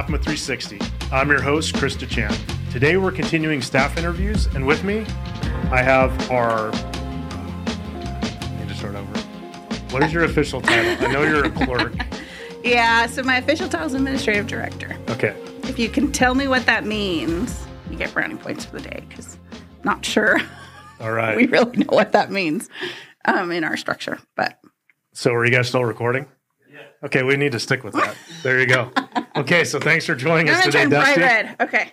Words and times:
AFMA 0.00 0.16
360. 0.22 0.80
I'm 1.12 1.28
your 1.28 1.42
host, 1.42 1.74
Chris 1.74 1.94
Dechant. 1.94 2.34
Today 2.72 2.96
we're 2.96 3.12
continuing 3.12 3.60
staff 3.60 3.98
interviews, 3.98 4.46
and 4.54 4.66
with 4.66 4.82
me, 4.82 5.00
I 5.70 5.82
have 5.82 6.30
our. 6.30 6.72
I 6.72 8.56
need 8.58 8.68
to 8.70 8.74
start 8.74 8.94
over. 8.94 9.18
What 9.90 10.02
is 10.02 10.10
your 10.10 10.24
official 10.24 10.62
title? 10.62 11.06
I 11.06 11.12
know 11.12 11.22
you're 11.22 11.44
a 11.44 11.50
clerk. 11.50 11.92
Yeah, 12.62 13.06
so 13.06 13.22
my 13.22 13.38
official 13.38 13.70
title 13.70 13.86
is 13.86 13.94
administrative 13.94 14.46
director. 14.46 14.94
Okay. 15.08 15.34
If 15.62 15.78
you 15.78 15.88
can 15.88 16.12
tell 16.12 16.34
me 16.34 16.46
what 16.46 16.66
that 16.66 16.84
means, 16.84 17.66
you 17.90 17.96
get 17.96 18.12
brownie 18.12 18.36
points 18.36 18.66
for 18.66 18.78
the 18.78 18.82
day 18.82 19.02
because 19.08 19.38
not 19.82 20.04
sure 20.04 20.36
All 21.00 21.10
right. 21.10 21.34
we 21.38 21.46
really 21.46 21.78
know 21.78 21.86
what 21.88 22.12
that 22.12 22.30
means 22.30 22.68
um, 23.24 23.50
in 23.50 23.64
our 23.64 23.78
structure. 23.78 24.18
But 24.36 24.60
So 25.14 25.32
are 25.32 25.46
you 25.46 25.50
guys 25.50 25.68
still 25.68 25.86
recording? 25.86 26.26
Okay, 27.02 27.22
we 27.22 27.36
need 27.36 27.52
to 27.52 27.60
stick 27.60 27.82
with 27.82 27.94
that. 27.94 28.14
There 28.42 28.60
you 28.60 28.66
go. 28.66 28.92
Okay, 29.36 29.64
so 29.64 29.80
thanks 29.80 30.04
for 30.04 30.14
joining 30.14 30.48
I'm 30.50 30.56
us 30.56 30.64
today, 30.66 30.80
turn 30.82 30.90
bright 30.90 31.04
Dusty. 31.16 31.20
red. 31.20 31.56
Okay. 31.60 31.92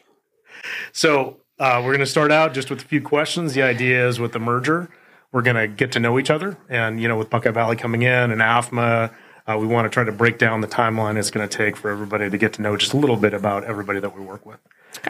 So 0.92 1.38
uh, 1.60 1.82
we're 1.84 1.92
going 1.92 2.00
to 2.00 2.06
start 2.06 2.32
out 2.32 2.54
just 2.54 2.70
with 2.70 2.82
a 2.82 2.86
few 2.86 3.02
questions. 3.02 3.54
The 3.54 3.62
idea 3.64 4.06
is 4.08 4.20
with 4.20 4.34
the 4.34 4.40
merger, 4.40 4.90
we're 5.32 5.44
going 5.44 5.56
to 5.56 5.68
get 5.68 5.92
to 5.94 6.00
know 6.00 6.20
each 6.20 6.30
other, 6.30 6.58
and 6.70 7.02
you 7.02 7.08
know, 7.08 7.18
with 7.18 7.30
Buckeye 7.30 7.52
Valley 7.52 7.76
coming 7.76 8.02
in 8.02 8.32
and 8.32 8.42
AFMA, 8.42 9.14
uh, 9.48 9.58
we 9.58 9.66
want 9.66 9.86
to 9.86 9.90
try 9.90 10.04
to 10.04 10.12
break 10.12 10.38
down 10.38 10.60
the 10.60 10.68
timeline 10.68 11.18
it's 11.18 11.32
going 11.32 11.48
to 11.48 11.58
take 11.58 11.78
for 11.78 11.90
everybody 11.90 12.30
to 12.30 12.38
get 12.38 12.54
to 12.54 12.62
know 12.62 12.76
just 12.76 12.94
a 12.94 12.98
little 12.98 13.16
bit 13.16 13.34
about 13.34 13.64
everybody 13.64 14.00
that 14.02 14.14
we 14.14 14.22
work 14.22 14.46
with. 14.46 14.60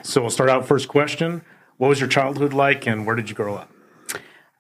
So 0.04 0.22
we'll 0.22 0.30
start 0.30 0.50
out 0.50 0.68
first 0.68 0.88
question: 0.88 1.42
What 1.78 1.88
was 1.88 2.00
your 2.00 2.10
childhood 2.10 2.54
like, 2.54 2.86
and 2.86 3.06
where 3.06 3.16
did 3.16 3.30
you 3.30 3.36
grow 3.36 3.56
up? 3.56 3.72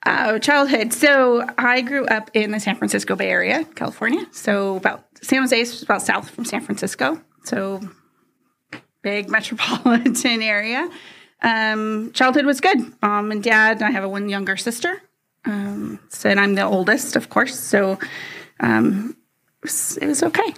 Uh, 0.07 0.39
childhood. 0.39 0.93
So 0.93 1.45
I 1.57 1.81
grew 1.81 2.05
up 2.05 2.31
in 2.33 2.51
the 2.51 2.61
San 2.61 2.77
Francisco 2.77 3.17
Bay 3.17 3.29
Area, 3.29 3.65
California. 3.75 4.25
So 4.31 4.77
about 4.77 5.03
San 5.21 5.41
Jose 5.41 5.59
is 5.59 5.83
about 5.83 6.01
south 6.01 6.29
from 6.29 6.45
San 6.45 6.61
Francisco. 6.61 7.21
So 7.43 7.81
big 9.01 9.29
metropolitan 9.37 10.41
area. 10.41 10.89
Um, 11.41 12.13
childhood 12.13 12.45
was 12.45 12.61
good. 12.61 12.77
Mom 13.01 13.31
and 13.31 13.43
dad. 13.43 13.81
I 13.83 13.91
have 13.91 14.05
a 14.05 14.07
one 14.07 14.29
younger 14.29 14.55
sister. 14.55 15.01
Um, 15.43 15.99
so 16.07 16.29
and 16.29 16.39
I'm 16.39 16.55
the 16.55 16.63
oldest, 16.63 17.17
of 17.17 17.29
course. 17.29 17.59
So 17.59 17.99
um, 18.61 19.17
it, 19.61 19.63
was, 19.63 19.97
it 19.97 20.07
was 20.07 20.23
okay. 20.23 20.53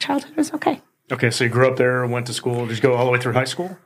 Childhood 0.00 0.34
was 0.34 0.52
okay. 0.54 0.82
Okay, 1.12 1.30
so 1.30 1.44
you 1.44 1.50
grew 1.50 1.68
up 1.68 1.76
there, 1.76 2.04
went 2.04 2.26
to 2.26 2.34
school. 2.34 2.68
You 2.68 2.80
go 2.80 2.94
all 2.94 3.04
the 3.04 3.12
way 3.12 3.20
through 3.20 3.34
high 3.34 3.44
school? 3.44 3.78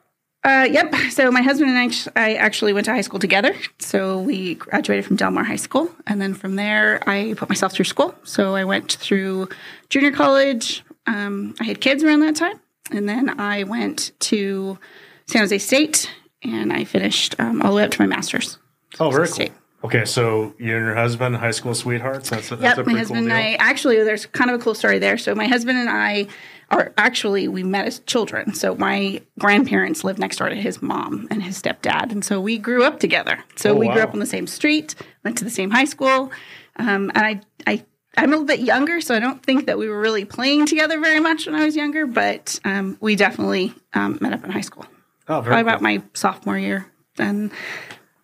Uh, 0.44 0.66
yep. 0.70 0.92
So 1.10 1.30
my 1.30 1.42
husband 1.42 1.70
and 1.70 1.78
I, 2.16 2.20
I 2.20 2.34
actually 2.34 2.72
went 2.72 2.86
to 2.86 2.92
high 2.92 3.02
school 3.02 3.20
together. 3.20 3.54
So 3.78 4.20
we 4.20 4.56
graduated 4.56 5.04
from 5.04 5.16
Del 5.16 5.30
Mar 5.30 5.44
High 5.44 5.56
School, 5.56 5.90
and 6.06 6.20
then 6.20 6.34
from 6.34 6.56
there, 6.56 7.00
I 7.08 7.34
put 7.36 7.48
myself 7.48 7.72
through 7.72 7.84
school. 7.84 8.14
So 8.24 8.54
I 8.54 8.64
went 8.64 8.92
through 8.92 9.48
junior 9.88 10.10
college. 10.10 10.84
Um, 11.06 11.54
I 11.60 11.64
had 11.64 11.80
kids 11.80 12.02
around 12.02 12.20
that 12.20 12.34
time, 12.36 12.58
and 12.90 13.08
then 13.08 13.38
I 13.40 13.62
went 13.64 14.12
to 14.20 14.78
San 15.26 15.42
Jose 15.42 15.58
State, 15.58 16.10
and 16.42 16.72
I 16.72 16.84
finished 16.84 17.36
um, 17.38 17.62
all 17.62 17.70
the 17.70 17.76
way 17.76 17.84
up 17.84 17.92
to 17.92 18.00
my 18.00 18.06
master's. 18.06 18.58
Oh, 18.98 19.10
very 19.10 19.26
cool. 19.26 19.34
State. 19.34 19.52
Okay, 19.84 20.04
so 20.04 20.54
you 20.58 20.76
and 20.76 20.86
your 20.86 20.94
husband, 20.94 21.36
high 21.36 21.50
school 21.50 21.74
sweethearts. 21.74 22.30
That's 22.30 22.52
a, 22.52 22.56
that's 22.56 22.78
Yep, 22.78 22.86
a 22.86 22.90
my 22.90 22.98
husband 22.98 23.26
cool 23.26 23.32
and. 23.32 23.32
I 23.32 23.54
actually 23.54 23.96
there's 24.04 24.26
kind 24.26 24.50
of 24.50 24.60
a 24.60 24.62
cool 24.62 24.74
story 24.74 24.98
there. 25.00 25.18
So 25.18 25.34
my 25.34 25.46
husband 25.48 25.76
and 25.78 25.90
I 25.90 26.28
are 26.70 26.92
actually 26.96 27.48
we 27.48 27.62
met 27.62 27.86
as 27.86 27.98
children. 28.00 28.54
So 28.54 28.74
my 28.74 29.20
grandparents 29.38 30.04
lived 30.04 30.18
next 30.18 30.36
door 30.38 30.48
to 30.48 30.54
his 30.54 30.80
mom 30.80 31.28
and 31.30 31.42
his 31.42 31.60
stepdad, 31.60 32.10
and 32.12 32.24
so 32.24 32.40
we 32.40 32.58
grew 32.58 32.84
up 32.84 32.98
together. 33.00 33.44
So 33.56 33.70
Oh, 33.72 33.74
we 33.74 33.88
grew 33.88 34.02
up 34.02 34.12
on 34.14 34.20
the 34.20 34.26
same 34.26 34.46
street, 34.46 34.94
went 35.24 35.36
to 35.38 35.44
the 35.44 35.50
same 35.50 35.70
high 35.70 35.84
school, 35.84 36.30
um, 36.76 37.10
and 37.14 37.18
I 37.18 37.40
I. 37.66 37.84
I'm 38.14 38.28
a 38.28 38.32
little 38.32 38.44
bit 38.44 38.60
younger, 38.60 39.00
so 39.00 39.14
I 39.14 39.20
don't 39.20 39.42
think 39.42 39.64
that 39.64 39.78
we 39.78 39.88
were 39.88 39.98
really 39.98 40.26
playing 40.26 40.66
together 40.66 41.00
very 41.00 41.18
much 41.18 41.46
when 41.46 41.54
I 41.54 41.64
was 41.64 41.74
younger, 41.74 42.06
but 42.06 42.60
um, 42.62 42.98
we 43.00 43.16
definitely 43.16 43.72
um, 43.94 44.18
met 44.20 44.34
up 44.34 44.44
in 44.44 44.50
high 44.50 44.60
school. 44.60 44.84
Oh, 45.28 45.40
very 45.40 45.44
Probably 45.44 45.62
cool. 45.62 45.68
about 45.70 45.80
my 45.80 46.02
sophomore 46.12 46.58
year, 46.58 46.92
and 47.18 47.50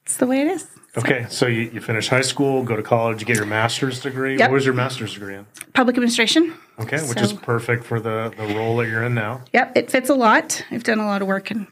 it's 0.02 0.18
the 0.18 0.26
way 0.26 0.42
it 0.42 0.46
is. 0.48 0.66
Okay, 0.96 1.26
so 1.28 1.46
you, 1.46 1.70
you 1.72 1.80
finish 1.80 2.08
high 2.08 2.22
school, 2.22 2.62
go 2.62 2.74
to 2.74 2.82
college, 2.82 3.20
you 3.20 3.26
get 3.26 3.36
your 3.36 3.46
master's 3.46 4.00
degree. 4.00 4.38
Yep. 4.38 4.50
What 4.50 4.54
was 4.54 4.64
your 4.64 4.74
master's 4.74 5.14
degree 5.14 5.34
in? 5.36 5.46
Public 5.74 5.96
administration. 5.96 6.54
Okay, 6.80 6.96
which 7.06 7.18
So- 7.18 7.24
is 7.24 7.32
perfect 7.32 7.84
for 7.84 8.00
the, 8.00 8.32
the 8.36 8.46
role 8.54 8.76
that 8.78 8.88
you're 8.88 9.02
in 9.04 9.14
now. 9.14 9.42
Yep, 9.52 9.76
it 9.76 9.90
fits 9.90 10.08
a 10.08 10.14
lot. 10.14 10.64
I've 10.70 10.84
done 10.84 10.98
a 10.98 11.06
lot 11.06 11.20
of 11.22 11.28
work 11.28 11.50
in 11.50 11.66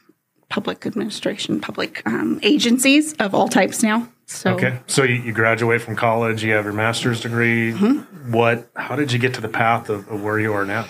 public 0.48 0.86
administration, 0.86 1.60
public 1.60 2.02
um, 2.06 2.38
agencies 2.42 3.14
of 3.14 3.34
all 3.34 3.48
types 3.48 3.82
now. 3.82 4.08
So 4.26 4.54
Okay, 4.54 4.80
so 4.88 5.02
you, 5.04 5.14
you 5.14 5.32
graduate 5.32 5.80
from 5.80 5.94
college, 5.96 6.42
you 6.44 6.52
have 6.52 6.64
your 6.64 6.72
master's 6.74 7.20
degree. 7.20 7.72
Mm-hmm. 7.72 8.32
What? 8.32 8.68
How 8.74 8.96
did 8.96 9.12
you 9.12 9.18
get 9.20 9.34
to 9.34 9.40
the 9.40 9.48
path 9.48 9.88
of, 9.88 10.08
of 10.08 10.22
where 10.22 10.38
you 10.40 10.52
are 10.52 10.64
now? 10.66 10.86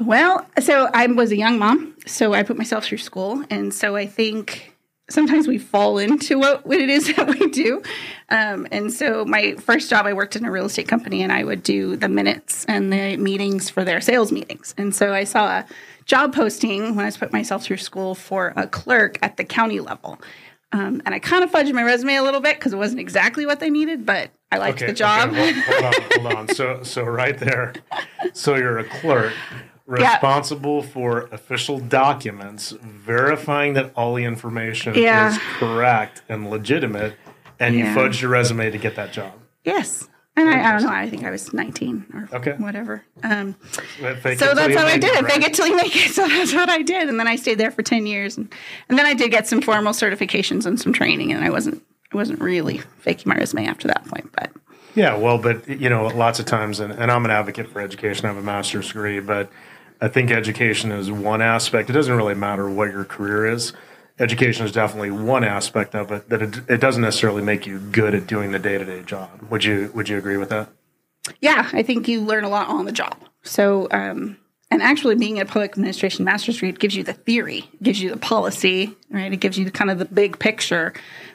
Well, 0.00 0.44
so 0.60 0.88
I 0.92 1.06
was 1.06 1.30
a 1.30 1.36
young 1.36 1.58
mom, 1.58 1.94
so 2.06 2.34
I 2.34 2.42
put 2.42 2.56
myself 2.58 2.84
through 2.84 2.98
school, 2.98 3.44
and 3.48 3.72
so 3.72 3.94
I 3.94 4.06
think 4.06 4.74
sometimes 5.10 5.46
we 5.46 5.58
fall 5.58 5.98
into 5.98 6.38
what, 6.38 6.66
what 6.66 6.78
it 6.78 6.88
is 6.88 7.06
that 7.16 7.28
we 7.28 7.48
do. 7.48 7.82
Um, 8.28 8.66
and 8.70 8.92
so 8.92 9.24
my 9.24 9.54
first 9.54 9.90
job, 9.90 10.06
I 10.06 10.12
worked 10.12 10.36
in 10.36 10.44
a 10.44 10.50
real 10.50 10.66
estate 10.66 10.88
company, 10.88 11.22
and 11.22 11.32
I 11.32 11.44
would 11.44 11.62
do 11.62 11.96
the 11.96 12.08
minutes 12.08 12.64
and 12.66 12.92
the 12.92 13.16
meetings 13.16 13.68
for 13.68 13.84
their 13.84 14.00
sales 14.00 14.32
meetings. 14.32 14.74
And 14.78 14.94
so 14.94 15.12
I 15.12 15.24
saw 15.24 15.58
a 15.58 15.66
job 16.06 16.34
posting 16.34 16.94
when 16.96 17.04
I 17.04 17.08
was 17.08 17.16
put 17.16 17.32
myself 17.32 17.64
through 17.64 17.78
school 17.78 18.14
for 18.14 18.52
a 18.56 18.66
clerk 18.66 19.18
at 19.22 19.36
the 19.36 19.44
county 19.44 19.80
level. 19.80 20.20
Um, 20.72 21.02
and 21.04 21.14
I 21.14 21.18
kind 21.18 21.42
of 21.42 21.50
fudged 21.50 21.72
my 21.72 21.82
resume 21.82 22.14
a 22.14 22.22
little 22.22 22.40
bit 22.40 22.56
because 22.56 22.72
it 22.72 22.76
wasn't 22.76 23.00
exactly 23.00 23.44
what 23.44 23.58
they 23.58 23.70
needed, 23.70 24.06
but 24.06 24.30
I 24.52 24.58
liked 24.58 24.78
the 24.78 24.92
job. 24.92 25.30
Okay, 25.30 25.52
hold, 25.52 25.64
hold 25.64 25.84
on, 25.84 26.02
hold 26.12 26.26
on. 26.26 26.48
So, 26.54 26.82
so 26.84 27.02
right 27.02 27.36
there, 27.36 27.74
so 28.32 28.54
you're 28.54 28.78
a 28.78 28.84
clerk 28.84 29.32
responsible 29.90 30.82
for 30.82 31.22
official 31.32 31.78
documents, 31.78 32.70
verifying 32.82 33.74
that 33.74 33.92
all 33.96 34.14
the 34.14 34.24
information 34.24 34.94
Yeah. 34.94 35.28
is 35.30 35.38
correct 35.58 36.22
and 36.28 36.48
legitimate, 36.50 37.14
and 37.58 37.74
you 37.74 37.84
fudged 37.84 38.20
your 38.20 38.30
resume 38.30 38.70
to 38.70 38.78
get 38.78 38.96
that 38.96 39.12
job. 39.12 39.32
yes. 39.64 40.06
And 40.36 40.48
I, 40.48 40.68
I 40.68 40.72
don't 40.72 40.84
know. 40.84 40.90
I 40.90 41.10
think 41.10 41.24
I 41.24 41.30
was 41.30 41.52
19 41.52 42.06
or 42.14 42.28
Okay. 42.38 42.52
whatever. 42.52 43.04
Um, 43.22 43.56
so 43.98 44.54
that's 44.54 44.74
how 44.76 44.86
I 44.86 44.96
did 44.96 45.12
it. 45.12 45.22
right? 45.22 45.32
Fake 45.34 45.44
it 45.44 45.54
till 45.54 45.66
you 45.66 45.76
make 45.76 45.94
it. 45.94 46.10
So 46.14 46.26
that's 46.26 46.54
what 46.54 46.70
I 46.70 46.80
did. 46.82 47.08
And 47.10 47.18
then 47.20 47.26
I 47.28 47.36
stayed 47.36 47.58
there 47.58 47.70
for 47.72 47.82
10 47.82 48.06
years. 48.06 48.38
And, 48.38 48.50
and 48.88 48.96
then 48.96 49.04
I 49.06 49.12
did 49.12 49.32
get 49.32 49.48
some 49.48 49.60
formal 49.60 49.92
certifications 49.92 50.64
and 50.64 50.80
some 50.80 50.92
training. 50.94 51.32
And 51.32 51.44
I 51.44 51.50
wasn't, 51.50 51.82
I 52.12 52.16
wasn't 52.16 52.40
really 52.40 52.78
faking 53.00 53.28
my 53.28 53.34
resume 53.36 53.66
after 53.66 53.88
that 53.88 54.06
point. 54.06 54.30
But 54.32 54.50
Yeah, 54.94 55.16
well, 55.16 55.36
but 55.36 55.68
you 55.68 55.90
know, 55.90 56.06
lots 56.06 56.38
of 56.38 56.46
times, 56.46 56.80
and, 56.80 56.92
and 56.92 57.10
I'm 57.10 57.24
an 57.26 57.32
advocate 57.32 57.68
for 57.68 57.80
education. 57.80 58.24
I 58.24 58.28
have 58.28 58.38
a 58.38 58.42
master's 58.42 58.86
degree, 58.86 59.20
but 59.20 59.50
I 60.00 60.08
think 60.08 60.30
education 60.30 60.92
is 60.92 61.10
one 61.10 61.42
aspect. 61.42 61.90
It 61.90 61.92
doesn't 61.92 62.16
really 62.16 62.34
matter 62.34 62.68
what 62.70 62.90
your 62.90 63.04
career 63.04 63.46
is. 63.46 63.72
Education 64.18 64.64
is 64.64 64.72
definitely 64.72 65.10
one 65.10 65.44
aspect 65.44 65.94
of 65.94 66.10
it. 66.10 66.28
That 66.28 66.42
it, 66.42 66.60
it 66.68 66.80
doesn't 66.80 67.02
necessarily 67.02 67.42
make 67.42 67.66
you 67.66 67.78
good 67.78 68.14
at 68.14 68.26
doing 68.26 68.52
the 68.52 68.58
day 68.58 68.78
to 68.78 68.84
day 68.84 69.02
job. 69.02 69.30
Would 69.50 69.64
you 69.64 69.90
Would 69.94 70.08
you 70.08 70.18
agree 70.18 70.36
with 70.36 70.50
that? 70.50 70.68
yeah, 71.40 71.68
I 71.72 71.82
think 71.82 72.08
you 72.08 72.22
learn 72.22 72.44
a 72.44 72.48
lot 72.48 72.68
on 72.68 72.86
the 72.86 72.92
job. 72.92 73.16
So, 73.42 73.88
um, 73.90 74.36
and 74.70 74.82
actually 74.82 75.16
being 75.16 75.40
a 75.40 75.44
public 75.44 75.72
administration 75.72 76.24
master's 76.24 76.56
degree, 76.56 76.72
gives 76.72 76.94
you 76.96 77.02
the 77.02 77.12
theory, 77.12 77.68
gives 77.82 78.00
you 78.00 78.10
the 78.10 78.16
policy, 78.16 78.96
right? 79.10 79.32
It 79.32 79.38
gives 79.38 79.58
you 79.58 79.70
kind 79.70 79.90
of 79.90 79.98
the 79.98 80.04
big 80.04 80.38
picture, 80.38 80.92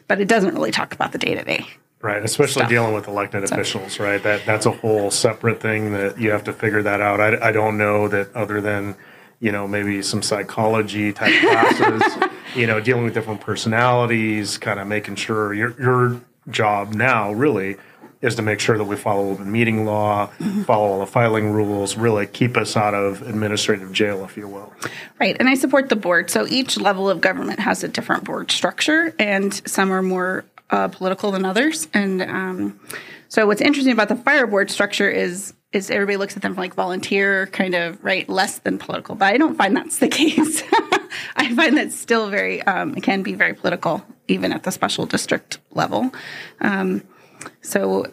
but 0.08 0.22
it 0.22 0.28
doesn't 0.28 0.54
really 0.54 0.72
talk 0.72 0.94
about 0.94 1.12
the 1.12 1.18
day 1.18 1.36
to 1.36 1.44
day. 1.44 1.66
Right, 2.06 2.24
especially 2.24 2.60
Stuff. 2.60 2.70
dealing 2.70 2.94
with 2.94 3.08
elected 3.08 3.46
officials, 3.46 4.00
right? 4.00 4.22
That 4.22 4.46
that's 4.46 4.68
a 4.68 4.72
whole 4.72 5.10
separate 5.10 5.60
thing 5.60 5.94
that 5.94 6.20
you 6.20 6.30
have 6.30 6.44
to 6.44 6.54
figure 6.54 6.84
that 6.84 7.02
out. 7.02 7.20
I, 7.20 7.50
I 7.50 7.52
don't 7.52 7.80
know 7.80 8.08
that 8.08 8.32
other 8.36 8.62
than 8.62 8.96
you 9.40 9.52
know 9.52 9.68
maybe 9.68 10.04
some 10.04 10.22
psychology 10.22 11.12
type 11.12 11.34
classes, 11.42 12.30
you 12.56 12.68
know, 12.68 12.80
dealing 12.80 13.06
with 13.06 13.16
different 13.16 13.42
personalities, 13.42 14.60
kind 14.60 14.80
of 14.80 14.86
making 14.86 15.16
sure 15.16 15.52
your 15.56 15.74
your 15.82 16.22
job 16.48 16.94
now 16.94 17.32
really 17.34 17.78
is 18.22 18.36
to 18.36 18.44
make 18.44 18.60
sure 18.60 18.78
that 18.78 18.84
we 18.84 18.96
follow 18.96 19.32
open 19.32 19.52
meeting 19.52 19.86
law, 19.86 20.28
mm-hmm. 20.28 20.62
follow 20.62 20.86
all 20.86 21.00
the 21.00 21.08
filing 21.08 21.52
rules, 21.52 21.98
really 21.98 22.28
keep 22.28 22.56
us 22.56 22.78
out 22.78 22.94
of 22.94 23.24
administrative 23.24 23.92
jail, 23.92 24.24
if 24.24 24.38
you 24.38 24.48
will. 24.48 24.72
Right, 25.20 25.36
and 25.40 25.50
I 25.50 25.56
support 25.56 25.90
the 25.90 25.96
board. 25.96 26.30
So 26.30 26.46
each 26.48 26.78
level 26.78 27.10
of 27.10 27.20
government 27.20 27.62
has 27.62 27.84
a 27.84 27.88
different 27.88 28.26
board 28.26 28.52
structure, 28.52 29.16
and 29.18 29.52
some 29.68 29.92
are 29.92 30.04
more 30.04 30.46
uh, 30.70 30.88
political 30.88 31.32
than 31.32 31.46
others. 31.46 31.88
And 31.94 32.22
um, 32.22 32.80
so, 33.28 33.48
what's 33.48 33.62
interesting 33.62 33.94
about 33.94 34.10
the 34.10 34.16
fire 34.16 34.48
board 34.48 34.72
structure 34.72 35.10
is 35.10 35.54
is 35.72 35.92
everybody 35.92 36.16
looks 36.16 36.38
at 36.38 36.42
them 36.42 36.56
like 36.56 36.74
volunteer, 36.74 37.48
kind 37.48 37.76
of 37.76 38.02
right, 38.04 38.28
less 38.30 38.60
than 38.60 38.78
political. 38.78 39.16
But 39.16 39.34
I 39.34 39.38
don't 39.38 39.56
find 39.56 39.76
that's 39.76 40.00
the 40.00 40.08
case. 40.10 40.64
I 41.36 41.54
find 41.54 41.78
that 41.78 41.92
still 41.92 42.30
very 42.30 42.62
um, 42.64 42.96
it 42.96 43.04
can 43.04 43.24
be 43.24 43.34
very 43.34 43.54
political, 43.54 44.06
even 44.28 44.52
at 44.52 44.64
the 44.64 44.72
special 44.72 45.06
district 45.06 45.60
level. 45.72 46.14
Um, 46.62 47.04
so. 47.62 48.06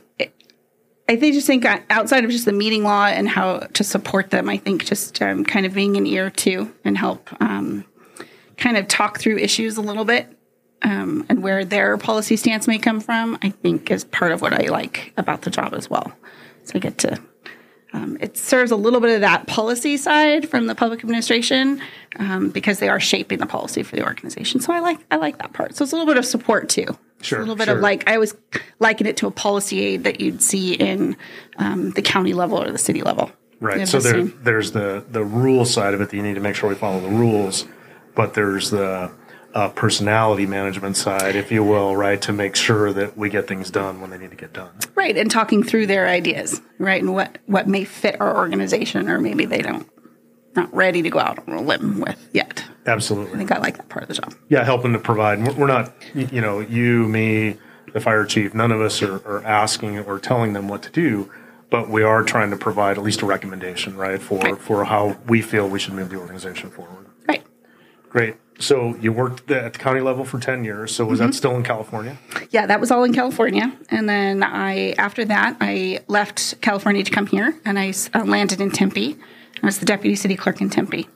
I 1.08 1.16
think 1.16 1.34
just 1.34 1.48
think 1.48 1.66
uh, 1.66 1.80
outside 1.90 2.24
of 2.24 2.30
just 2.30 2.44
the 2.44 2.52
meeting 2.52 2.84
law 2.84 3.06
and 3.06 3.28
how 3.28 3.58
to 3.58 3.84
support 3.84 4.30
them, 4.30 4.48
I 4.48 4.56
think 4.56 4.84
just 4.86 5.20
um, 5.20 5.44
kind 5.44 5.66
of 5.66 5.74
being 5.74 5.96
an 5.96 6.06
ear 6.06 6.30
to 6.30 6.72
and 6.84 6.96
help 6.96 7.28
um, 7.42 7.84
kind 8.56 8.76
of 8.76 8.86
talk 8.86 9.18
through 9.18 9.38
issues 9.38 9.76
a 9.76 9.82
little 9.82 10.04
bit 10.04 10.34
um, 10.82 11.24
and 11.28 11.42
where 11.42 11.64
their 11.64 11.96
policy 11.96 12.36
stance 12.36 12.66
may 12.66 12.78
come 12.78 13.00
from, 13.00 13.38
I 13.42 13.50
think 13.50 13.90
is 13.90 14.04
part 14.04 14.32
of 14.32 14.42
what 14.42 14.52
I 14.52 14.68
like 14.68 15.12
about 15.16 15.42
the 15.42 15.50
job 15.50 15.74
as 15.74 15.88
well. 15.88 16.12
So 16.64 16.72
I 16.74 16.78
get 16.78 16.98
to 16.98 17.20
um, 17.94 18.16
it 18.20 18.38
serves 18.38 18.70
a 18.70 18.76
little 18.76 19.00
bit 19.00 19.14
of 19.14 19.20
that 19.20 19.46
policy 19.46 19.96
side 19.96 20.48
from 20.48 20.66
the 20.66 20.74
public 20.74 21.00
administration 21.00 21.80
um, 22.16 22.48
because 22.48 22.78
they 22.78 22.88
are 22.88 23.00
shaping 23.00 23.38
the 23.38 23.46
policy 23.46 23.82
for 23.82 23.96
the 23.96 24.04
organization. 24.04 24.60
So 24.60 24.72
I 24.72 24.80
like 24.80 24.98
I 25.10 25.16
like 25.16 25.38
that 25.38 25.52
part. 25.52 25.76
So 25.76 25.84
it's 25.84 25.92
a 25.92 25.96
little 25.96 26.10
bit 26.10 26.18
of 26.18 26.24
support 26.24 26.68
too. 26.68 26.86
Sure, 27.20 27.38
a 27.38 27.42
little 27.42 27.56
bit 27.56 27.66
sure. 27.66 27.76
of 27.76 27.82
like 27.82 28.08
I 28.08 28.14
always 28.14 28.34
liken 28.78 29.06
it 29.06 29.18
to 29.18 29.26
a 29.26 29.30
policy 29.30 29.80
aid 29.80 30.04
that 30.04 30.20
you'd 30.20 30.42
see 30.42 30.74
in 30.74 31.16
um, 31.58 31.90
the 31.90 32.02
county 32.02 32.32
level 32.32 32.60
or 32.60 32.70
the 32.70 32.78
city 32.78 33.02
level. 33.02 33.30
Right. 33.60 33.86
So 33.86 34.00
the 34.00 34.12
there, 34.12 34.24
there's 34.24 34.72
the 34.72 35.04
the 35.08 35.22
rule 35.22 35.64
side 35.64 35.92
of 35.94 36.00
it 36.00 36.10
that 36.10 36.16
you 36.16 36.22
need 36.22 36.34
to 36.34 36.40
make 36.40 36.54
sure 36.54 36.68
we 36.68 36.74
follow 36.74 37.00
the 37.00 37.08
rules, 37.08 37.66
but 38.14 38.34
there's 38.34 38.70
the 38.70 39.12
uh, 39.54 39.68
personality 39.70 40.46
management 40.46 40.96
side, 40.96 41.36
if 41.36 41.52
you 41.52 41.62
will, 41.62 41.94
right, 41.96 42.20
to 42.22 42.32
make 42.32 42.56
sure 42.56 42.92
that 42.92 43.16
we 43.18 43.28
get 43.28 43.46
things 43.46 43.70
done 43.70 44.00
when 44.00 44.10
they 44.10 44.18
need 44.18 44.30
to 44.30 44.36
get 44.36 44.52
done. 44.52 44.70
right 44.94 45.16
and 45.16 45.30
talking 45.30 45.62
through 45.62 45.86
their 45.86 46.06
ideas 46.08 46.60
right 46.78 47.02
and 47.02 47.12
what 47.14 47.38
what 47.46 47.68
may 47.68 47.84
fit 47.84 48.20
our 48.20 48.36
organization 48.36 49.08
or 49.08 49.20
maybe 49.20 49.44
they 49.44 49.60
don't 49.62 49.88
not 50.54 50.72
ready 50.74 51.00
to 51.02 51.08
go 51.10 51.18
out 51.18 51.38
on 51.48 51.54
a 51.54 51.62
limb 51.62 51.98
with 52.00 52.28
yet. 52.32 52.64
Absolutely, 52.86 53.34
I 53.34 53.38
think 53.38 53.52
I 53.52 53.58
like 53.58 53.76
that 53.78 53.88
part 53.88 54.02
of 54.02 54.08
the 54.08 54.14
job. 54.14 54.34
Yeah, 54.48 54.64
helping 54.64 54.92
to 54.92 54.98
provide. 54.98 55.56
We're 55.56 55.66
not, 55.66 55.92
you 56.14 56.40
know, 56.42 56.60
you, 56.60 57.08
me, 57.08 57.56
the 57.94 58.00
fire 58.00 58.24
chief. 58.26 58.52
None 58.52 58.70
of 58.72 58.80
us 58.80 59.00
are, 59.02 59.16
are 59.26 59.42
asking 59.44 60.00
or 60.00 60.18
telling 60.18 60.52
them 60.52 60.68
what 60.68 60.82
to 60.82 60.90
do, 60.90 61.30
but 61.70 61.88
we 61.88 62.02
are 62.02 62.22
trying 62.22 62.50
to 62.50 62.56
provide 62.58 62.98
at 62.98 63.02
least 63.02 63.22
a 63.22 63.26
recommendation, 63.26 63.96
right, 63.96 64.20
for 64.20 64.40
Right. 64.40 64.58
for 64.58 64.84
how 64.84 65.16
we 65.26 65.40
feel 65.40 65.68
we 65.68 65.78
should 65.78 65.94
move 65.94 66.10
the 66.10 66.16
organization 66.16 66.70
forward. 66.70 67.06
Right. 67.26 67.42
Great. 68.10 68.36
So 68.58 68.94
you 69.00 69.12
worked 69.12 69.50
at 69.50 69.72
the 69.72 69.78
county 69.78 70.00
level 70.00 70.24
for 70.24 70.38
ten 70.38 70.62
years. 70.64 70.94
So 70.94 71.04
was 71.04 71.18
Mm-hmm. 71.18 71.28
that 71.30 71.34
still 71.34 71.56
in 71.56 71.62
California? 71.62 72.18
Yeah, 72.50 72.66
that 72.66 72.80
was 72.80 72.90
all 72.90 73.02
in 73.04 73.12
California, 73.12 73.72
and 73.88 74.08
then 74.08 74.42
I 74.42 74.92
after 74.92 75.24
that 75.24 75.56
I 75.60 76.00
left 76.08 76.60
California 76.60 77.02
to 77.02 77.10
come 77.10 77.26
here, 77.26 77.54
and 77.64 77.78
I 77.78 77.92
uh, 78.14 78.24
landed 78.24 78.60
in 78.60 78.70
Tempe. 78.70 79.16
I 79.62 79.66
was 79.66 79.78
the 79.78 79.86
deputy 79.86 80.14
city 80.16 80.36
clerk 80.36 80.60
in 80.60 80.70
Tempe. 80.70 81.08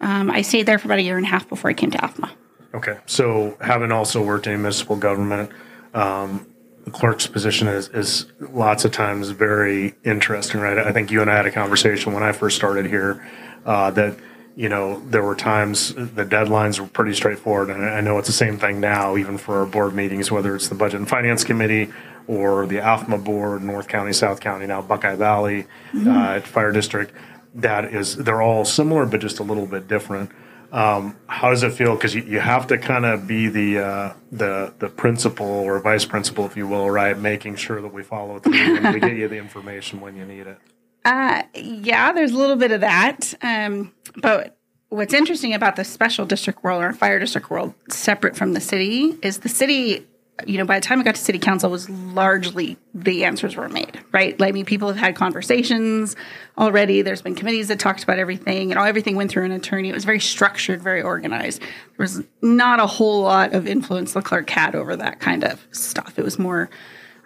Um, 0.00 0.30
I 0.30 0.42
stayed 0.42 0.66
there 0.66 0.78
for 0.78 0.86
about 0.88 0.98
a 0.98 1.02
year 1.02 1.16
and 1.16 1.26
a 1.26 1.28
half 1.28 1.48
before 1.48 1.70
I 1.70 1.74
came 1.74 1.90
to 1.90 1.98
AFMA. 1.98 2.30
Okay. 2.74 2.98
So 3.06 3.56
having 3.60 3.92
also 3.92 4.22
worked 4.24 4.46
in 4.46 4.52
municipal 4.60 4.96
government, 4.96 5.50
um, 5.92 6.46
the 6.84 6.90
clerk's 6.90 7.26
position 7.26 7.68
is, 7.68 7.88
is 7.88 8.26
lots 8.40 8.84
of 8.84 8.92
times 8.92 9.28
very 9.30 9.94
interesting, 10.04 10.60
right? 10.60 10.78
I 10.78 10.92
think 10.92 11.10
you 11.10 11.20
and 11.20 11.30
I 11.30 11.36
had 11.36 11.46
a 11.46 11.50
conversation 11.50 12.12
when 12.14 12.22
I 12.22 12.32
first 12.32 12.56
started 12.56 12.86
here 12.86 13.26
uh, 13.66 13.90
that, 13.90 14.16
you 14.56 14.68
know, 14.68 15.00
there 15.06 15.22
were 15.22 15.34
times 15.34 15.94
the 15.94 16.24
deadlines 16.24 16.80
were 16.80 16.86
pretty 16.86 17.14
straightforward. 17.14 17.70
And 17.70 17.84
I 17.84 18.00
know 18.00 18.18
it's 18.18 18.26
the 18.26 18.32
same 18.32 18.58
thing 18.58 18.80
now, 18.80 19.16
even 19.16 19.38
for 19.38 19.58
our 19.58 19.66
board 19.66 19.94
meetings, 19.94 20.30
whether 20.30 20.54
it's 20.54 20.68
the 20.68 20.74
Budget 20.74 21.00
and 21.00 21.08
Finance 21.08 21.44
Committee 21.44 21.92
or 22.26 22.66
the 22.66 22.76
AFMA 22.76 23.22
board, 23.24 23.62
North 23.62 23.88
County, 23.88 24.12
South 24.12 24.40
County, 24.40 24.66
now 24.66 24.82
Buckeye 24.82 25.16
Valley 25.16 25.66
uh, 26.06 26.40
Fire 26.40 26.72
District. 26.72 27.12
That 27.54 27.86
is, 27.86 28.16
they're 28.16 28.42
all 28.42 28.64
similar, 28.64 29.06
but 29.06 29.20
just 29.20 29.38
a 29.40 29.42
little 29.42 29.66
bit 29.66 29.88
different. 29.88 30.30
Um, 30.72 31.16
how 31.26 31.50
does 31.50 31.62
it 31.64 31.72
feel? 31.72 31.96
Because 31.96 32.14
you, 32.14 32.22
you 32.22 32.38
have 32.38 32.68
to 32.68 32.78
kind 32.78 33.04
of 33.04 33.26
be 33.26 33.48
the 33.48 33.78
uh, 33.78 34.12
the 34.30 34.72
the 34.78 34.88
principal 34.88 35.46
or 35.46 35.80
vice 35.80 36.04
principal, 36.04 36.46
if 36.46 36.56
you 36.56 36.68
will, 36.68 36.88
right? 36.88 37.18
Making 37.18 37.56
sure 37.56 37.80
that 37.82 37.92
we 37.92 38.04
follow 38.04 38.38
through 38.38 38.76
and 38.76 38.94
we 38.94 39.00
get 39.00 39.16
you 39.16 39.26
the 39.26 39.36
information 39.36 40.00
when 40.00 40.14
you 40.14 40.24
need 40.24 40.46
it. 40.46 40.58
Uh, 41.04 41.42
yeah, 41.54 42.12
there's 42.12 42.32
a 42.32 42.36
little 42.36 42.56
bit 42.56 42.72
of 42.72 42.80
that. 42.82 43.34
Um, 43.42 43.92
but 44.16 44.56
what's 44.90 45.14
interesting 45.14 45.54
about 45.54 45.76
the 45.76 45.84
special 45.84 46.26
district 46.26 46.62
world 46.62 46.82
or 46.82 46.92
fire 46.92 47.18
district 47.18 47.50
world, 47.50 47.74
separate 47.88 48.36
from 48.36 48.52
the 48.52 48.60
city, 48.60 49.16
is 49.22 49.38
the 49.38 49.48
city. 49.48 50.06
You 50.46 50.56
know, 50.56 50.64
by 50.64 50.78
the 50.78 50.84
time 50.84 51.00
I 51.00 51.02
got 51.02 51.16
to 51.16 51.20
city 51.20 51.38
council, 51.38 51.70
was 51.70 51.90
largely 51.90 52.78
the 52.94 53.24
answers 53.24 53.56
were 53.56 53.68
made. 53.68 54.00
Right? 54.10 54.38
Like, 54.40 54.48
I 54.48 54.52
mean, 54.52 54.64
people 54.64 54.88
have 54.88 54.96
had 54.96 55.14
conversations 55.14 56.16
already. 56.56 57.02
There's 57.02 57.20
been 57.20 57.34
committees 57.34 57.68
that 57.68 57.78
talked 57.78 58.02
about 58.02 58.18
everything, 58.18 58.70
and 58.70 58.78
all 58.78 58.86
everything 58.86 59.16
went 59.16 59.30
through 59.30 59.44
an 59.44 59.52
attorney. 59.52 59.90
It 59.90 59.94
was 59.94 60.06
very 60.06 60.20
structured, 60.20 60.80
very 60.80 61.02
organized. 61.02 61.60
There 61.60 61.68
was 61.98 62.22
not 62.40 62.80
a 62.80 62.86
whole 62.86 63.22
lot 63.22 63.52
of 63.52 63.66
influence 63.66 64.14
the 64.14 64.22
clerk 64.22 64.48
had 64.48 64.74
over 64.74 64.96
that 64.96 65.20
kind 65.20 65.44
of 65.44 65.66
stuff. 65.72 66.18
It 66.18 66.24
was 66.24 66.38
more 66.38 66.70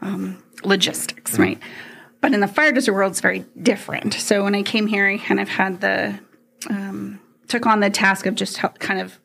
um, 0.00 0.42
logistics, 0.64 1.38
right? 1.38 1.60
But 2.24 2.32
in 2.32 2.40
the 2.40 2.48
fire 2.48 2.72
district 2.72 2.96
world, 2.96 3.10
it's 3.10 3.20
very 3.20 3.44
different. 3.60 4.14
So 4.14 4.44
when 4.44 4.54
I 4.54 4.62
came 4.62 4.86
here, 4.86 5.06
I 5.06 5.18
kind 5.18 5.38
of 5.38 5.46
had 5.46 5.82
the 5.82 6.18
um, 6.70 7.20
took 7.48 7.66
on 7.66 7.80
the 7.80 7.90
task 7.90 8.24
of 8.24 8.34
just 8.34 8.56
kind 8.78 8.98
of 8.98 9.20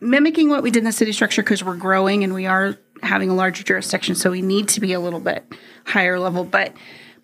mimicking 0.00 0.48
what 0.48 0.62
we 0.62 0.70
did 0.70 0.78
in 0.78 0.84
the 0.84 0.92
city 0.92 1.10
structure 1.10 1.42
because 1.42 1.64
we're 1.64 1.74
growing 1.74 2.22
and 2.22 2.32
we 2.32 2.46
are 2.46 2.78
having 3.02 3.28
a 3.28 3.34
larger 3.34 3.64
jurisdiction, 3.64 4.14
so 4.14 4.30
we 4.30 4.40
need 4.40 4.68
to 4.68 4.80
be 4.80 4.92
a 4.92 5.00
little 5.00 5.18
bit 5.18 5.52
higher 5.84 6.20
level. 6.20 6.44
But 6.44 6.74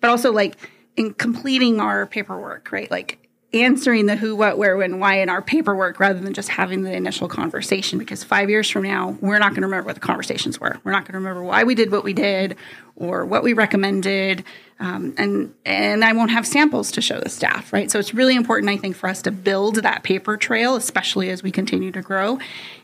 but 0.01 0.09
also 0.09 0.33
like 0.33 0.57
in 0.97 1.13
completing 1.13 1.79
our 1.79 2.05
paperwork, 2.05 2.73
right? 2.73 2.91
Like 2.91 3.25
answering 3.53 4.07
the 4.07 4.15
who, 4.15 4.35
what, 4.35 4.57
where, 4.57 4.75
when, 4.75 4.99
why 4.99 5.19
in 5.19 5.29
our 5.29 5.41
paperwork 5.41 5.99
rather 5.99 6.19
than 6.19 6.33
just 6.33 6.49
having 6.49 6.83
the 6.83 6.93
initial 6.93 7.27
conversation. 7.27 7.97
Because 7.99 8.23
five 8.23 8.49
years 8.49 8.69
from 8.69 8.83
now, 8.83 9.17
we're 9.21 9.39
not 9.39 9.51
going 9.51 9.61
to 9.61 9.67
remember 9.67 9.87
what 9.87 9.95
the 9.95 10.01
conversations 10.01 10.59
were. 10.59 10.77
We're 10.83 10.91
not 10.91 11.03
going 11.03 11.13
to 11.13 11.19
remember 11.19 11.43
why 11.43 11.63
we 11.63 11.75
did 11.75 11.91
what 11.91 12.03
we 12.03 12.13
did 12.13 12.57
or 12.95 13.25
what 13.25 13.43
we 13.43 13.53
recommended. 13.53 14.43
Um, 14.77 15.13
and 15.17 15.53
and 15.65 16.03
I 16.03 16.11
won't 16.11 16.31
have 16.31 16.45
samples 16.45 16.91
to 16.91 17.01
show 17.01 17.19
the 17.19 17.29
staff, 17.29 17.71
right? 17.71 17.89
So 17.89 17.97
it's 17.97 18.13
really 18.13 18.35
important, 18.35 18.69
I 18.69 18.75
think, 18.75 18.97
for 18.97 19.07
us 19.07 19.21
to 19.21 19.31
build 19.31 19.77
that 19.77 20.03
paper 20.03 20.35
trail, 20.35 20.75
especially 20.75 21.29
as 21.29 21.41
we 21.41 21.49
continue 21.49 21.91
to 21.91 22.01
grow. 22.01 22.39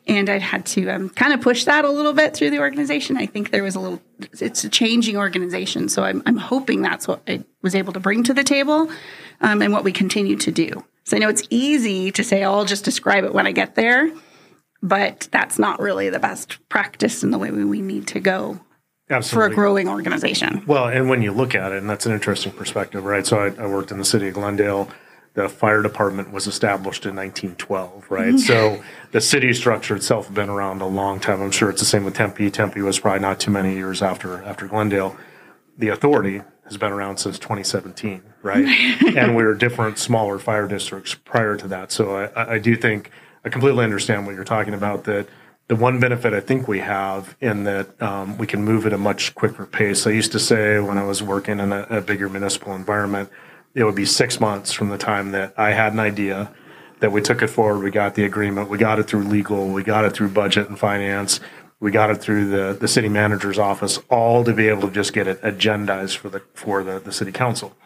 And 0.08 0.30
I've 0.30 0.42
had 0.42 0.66
to 0.68 0.90
um, 0.90 1.10
kind 1.10 1.34
of 1.34 1.42
push 1.42 1.66
that 1.66 1.84
a 1.84 1.92
little 1.92 2.14
bit 2.14 2.34
through 2.34 2.52
the 2.52 2.60
organization. 2.60 3.18
I 3.18 3.26
think 3.26 3.52
there 3.52 3.64
was 3.64 3.76
a 3.76 3.82
little, 3.82 4.02
it's 4.40 4.64
a 4.64 4.70
changing 4.70 5.18
organization. 5.18 5.90
So 5.90 6.04
I'm, 6.04 6.24
I'm 6.26 6.38
hoping 6.38 6.82
that's 6.82 7.10
what 7.10 7.22
I 7.28 7.44
was 7.62 7.76
able 7.76 7.92
to 7.94 8.00
bring 8.00 8.24
to 8.24 8.34
the 8.34 8.44
table 8.44 8.90
um, 9.42 9.62
and 9.62 9.74
what 9.74 9.84
we 9.84 9.92
continue 9.92 10.38
to 10.38 10.52
do. 10.52 10.86
So 11.04 11.18
I 11.18 11.20
know 11.20 11.30
it's 11.30 11.44
easy 11.50 12.10
to 12.14 12.24
say, 12.24 12.46
oh, 12.46 12.54
I'll 12.54 12.66
just 12.66 12.86
describe 12.86 13.26
it 13.26 13.34
when 13.34 13.48
I 13.48 13.52
get 13.52 13.76
there, 13.76 14.12
but 14.82 15.28
that's 15.32 15.60
not 15.60 15.82
really 15.82 16.10
the 16.10 16.20
best 16.20 16.58
practice 16.70 17.22
in 17.22 17.32
the 17.32 17.38
way 17.38 17.52
we, 17.52 17.66
we 17.66 17.82
need 17.82 18.08
to 18.08 18.22
go 18.22 18.62
for 19.20 19.46
a 19.46 19.50
growing 19.50 19.88
organization. 19.88 20.64
Well, 20.66 20.88
and 20.88 21.10
when 21.10 21.22
you 21.22 21.32
look 21.32 21.56
at 21.56 21.72
it, 21.72 21.80
and 21.80 21.90
that's 21.90 22.06
an 22.06 22.14
interesting 22.14 22.52
perspective, 22.54 23.04
right? 23.04 23.26
So 23.26 23.40
I, 23.40 23.64
I 23.64 23.68
worked 23.68 23.92
in 23.92 23.98
the 23.98 24.06
city 24.06 24.30
of 24.30 24.36
Glendale. 24.36 24.90
The 25.34 25.48
fire 25.48 25.82
department 25.82 26.32
was 26.32 26.46
established 26.48 27.06
in 27.06 27.16
1912, 27.16 28.10
right? 28.10 28.34
Mm-hmm. 28.34 28.38
so 28.38 28.84
the 29.12 29.22
city 29.22 29.54
structure 29.54 29.96
itself 29.96 30.26
had 30.26 30.36
been 30.36 30.50
around 30.50 30.82
a 30.82 30.88
long 30.88 31.20
time. 31.20 31.42
I'm 31.42 31.52
sure 31.52 31.70
it's 31.70 31.80
the 31.80 31.86
same 31.86 32.04
with 32.04 32.16
Tempe. 32.16 32.50
Tempe 32.52 32.82
was 32.82 33.00
probably 33.00 33.22
not 33.22 33.40
too 33.40 33.52
many 33.52 33.74
years 33.74 34.02
after 34.02 34.44
after 34.44 34.68
Glendale. 34.68 35.16
The 35.78 35.88
authority 35.88 36.42
has 36.66 36.78
been 36.78 36.92
around 36.92 37.18
since 37.18 37.40
2017, 37.40 38.22
right? 38.44 38.66
and 39.18 39.36
we 39.36 39.44
were 39.44 39.54
different, 39.54 39.98
smaller 39.98 40.40
fire 40.40 40.68
districts 40.68 41.16
prior 41.16 41.58
to 41.58 41.68
that. 41.68 41.92
So 41.92 42.16
I, 42.16 42.54
I 42.56 42.60
do 42.60 42.76
think 42.76 43.12
I 43.44 43.50
completely 43.50 43.84
understand 43.84 44.26
what 44.26 44.36
you're 44.36 44.44
talking 44.44 44.74
about. 44.74 45.06
That 45.06 45.28
the 45.72 45.78
one 45.78 46.02
benefit 46.02 46.34
I 46.34 46.42
think 46.42 46.68
we 46.68 46.80
have 46.80 47.34
in 47.40 47.64
that 47.64 48.02
um, 48.02 48.38
we 48.38 48.46
can 48.46 48.62
move 48.62 48.86
at 48.86 48.92
a 48.92 48.98
much 48.98 49.34
quicker 49.36 49.66
pace. 49.66 50.06
I 50.06 50.10
used 50.10 50.34
to 50.34 50.40
say 50.40 50.82
when 50.82 50.98
I 50.98 51.04
was 51.04 51.24
working 51.24 51.62
in 51.62 51.72
a, 51.72 51.84
a 51.84 52.02
bigger 52.02 52.28
municipal 52.28 52.76
environment, 52.76 53.30
it 53.74 53.86
would 53.86 53.96
be 53.96 54.06
six 54.06 54.42
months 54.42 54.74
from 54.74 54.90
the 54.90 54.98
time 54.98 55.32
that 55.32 55.54
I 55.58 55.72
had 55.72 55.94
an 55.94 56.00
idea 56.02 56.54
that 57.00 57.14
we 57.14 57.22
took 57.22 57.42
it 57.42 57.48
forward, 57.48 57.82
we 57.86 57.90
got 57.90 58.16
the 58.16 58.26
agreement, 58.26 58.70
we 58.70 58.78
got 58.78 59.00
it 59.00 59.04
through 59.04 59.24
legal, 59.24 59.70
we 59.70 59.82
got 59.82 60.04
it 60.04 60.12
through 60.12 60.32
budget 60.32 60.68
and 60.68 60.78
finance, 60.78 61.40
we 61.80 61.90
got 61.90 62.10
it 62.10 62.18
through 62.18 62.50
the, 62.50 62.78
the 62.78 62.90
city 62.90 63.08
manager's 63.08 63.58
office, 63.58 63.98
all 64.10 64.44
to 64.44 64.52
be 64.52 64.68
able 64.68 64.90
to 64.90 64.94
just 64.94 65.14
get 65.14 65.26
it 65.26 65.42
agendized 65.42 66.18
for 66.18 66.28
the 66.28 66.42
for 66.54 66.84
the, 66.84 67.00
the 67.00 67.14
city 67.14 67.32
council. 67.32 67.78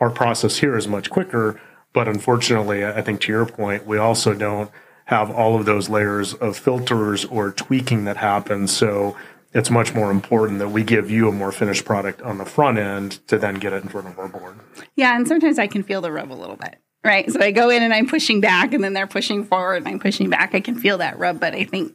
Our 0.00 0.10
process 0.10 0.56
here 0.56 0.76
is 0.76 0.88
much 0.88 1.08
quicker, 1.08 1.60
but 1.92 2.08
unfortunately, 2.08 2.84
I 2.84 3.00
think 3.00 3.20
to 3.20 3.30
your 3.30 3.46
point, 3.46 3.86
we 3.86 3.96
also 3.96 4.34
don't 4.34 4.72
have 5.06 5.30
all 5.30 5.56
of 5.56 5.66
those 5.66 5.88
layers 5.88 6.34
of 6.34 6.56
filters 6.56 7.24
or 7.24 7.52
tweaking 7.52 8.04
that 8.04 8.16
happens. 8.16 8.74
So 8.74 9.16
it's 9.52 9.70
much 9.70 9.94
more 9.94 10.10
important 10.10 10.58
that 10.60 10.68
we 10.68 10.82
give 10.82 11.10
you 11.10 11.28
a 11.28 11.32
more 11.32 11.52
finished 11.52 11.84
product 11.84 12.22
on 12.22 12.38
the 12.38 12.44
front 12.44 12.78
end 12.78 13.26
to 13.28 13.38
then 13.38 13.56
get 13.56 13.72
it 13.72 13.82
in 13.82 13.88
front 13.88 14.06
of 14.06 14.18
our 14.18 14.28
board. 14.28 14.58
Yeah, 14.96 15.14
and 15.16 15.28
sometimes 15.28 15.58
I 15.58 15.66
can 15.66 15.82
feel 15.82 16.00
the 16.00 16.12
rub 16.12 16.32
a 16.32 16.34
little 16.34 16.56
bit. 16.56 16.76
Right. 17.04 17.30
So 17.30 17.40
I 17.40 17.50
go 17.50 17.68
in 17.68 17.82
and 17.82 17.92
I'm 17.92 18.06
pushing 18.06 18.40
back 18.40 18.72
and 18.72 18.82
then 18.82 18.92
they're 18.92 19.08
pushing 19.08 19.44
forward 19.44 19.78
and 19.78 19.88
I'm 19.88 19.98
pushing 19.98 20.30
back. 20.30 20.54
I 20.54 20.60
can 20.60 20.78
feel 20.78 20.98
that 20.98 21.18
rub, 21.18 21.40
but 21.40 21.52
I 21.52 21.64
think 21.64 21.94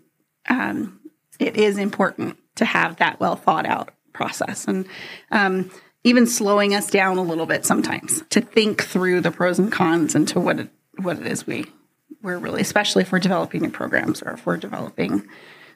um, 0.50 1.00
it 1.40 1.56
is 1.56 1.78
important 1.78 2.38
to 2.56 2.66
have 2.66 2.98
that 2.98 3.20
well 3.20 3.38
thought 3.38 3.66
out 3.66 3.94
process 4.12 4.66
and 4.66 4.86
um, 5.32 5.72
even 6.04 6.28
slowing 6.28 6.74
us 6.74 6.90
down 6.90 7.18
a 7.18 7.22
little 7.22 7.46
bit 7.46 7.66
sometimes 7.66 8.24
to 8.30 8.42
think 8.42 8.84
through 8.84 9.22
the 9.22 9.32
pros 9.32 9.60
and 9.60 9.72
cons 9.72 10.14
and 10.14 10.28
to 10.28 10.40
what 10.40 10.60
it, 10.60 10.70
what 10.98 11.20
it 11.20 11.28
is 11.28 11.48
we 11.48 11.66
we're 12.28 12.38
really, 12.38 12.62
especially 12.62 13.02
if 13.02 13.12
we're 13.12 13.20
developing 13.20 13.62
new 13.62 13.72
programs 13.72 14.22
or 14.22 14.34
if 14.34 14.46
we're 14.46 14.58
developing 14.58 15.28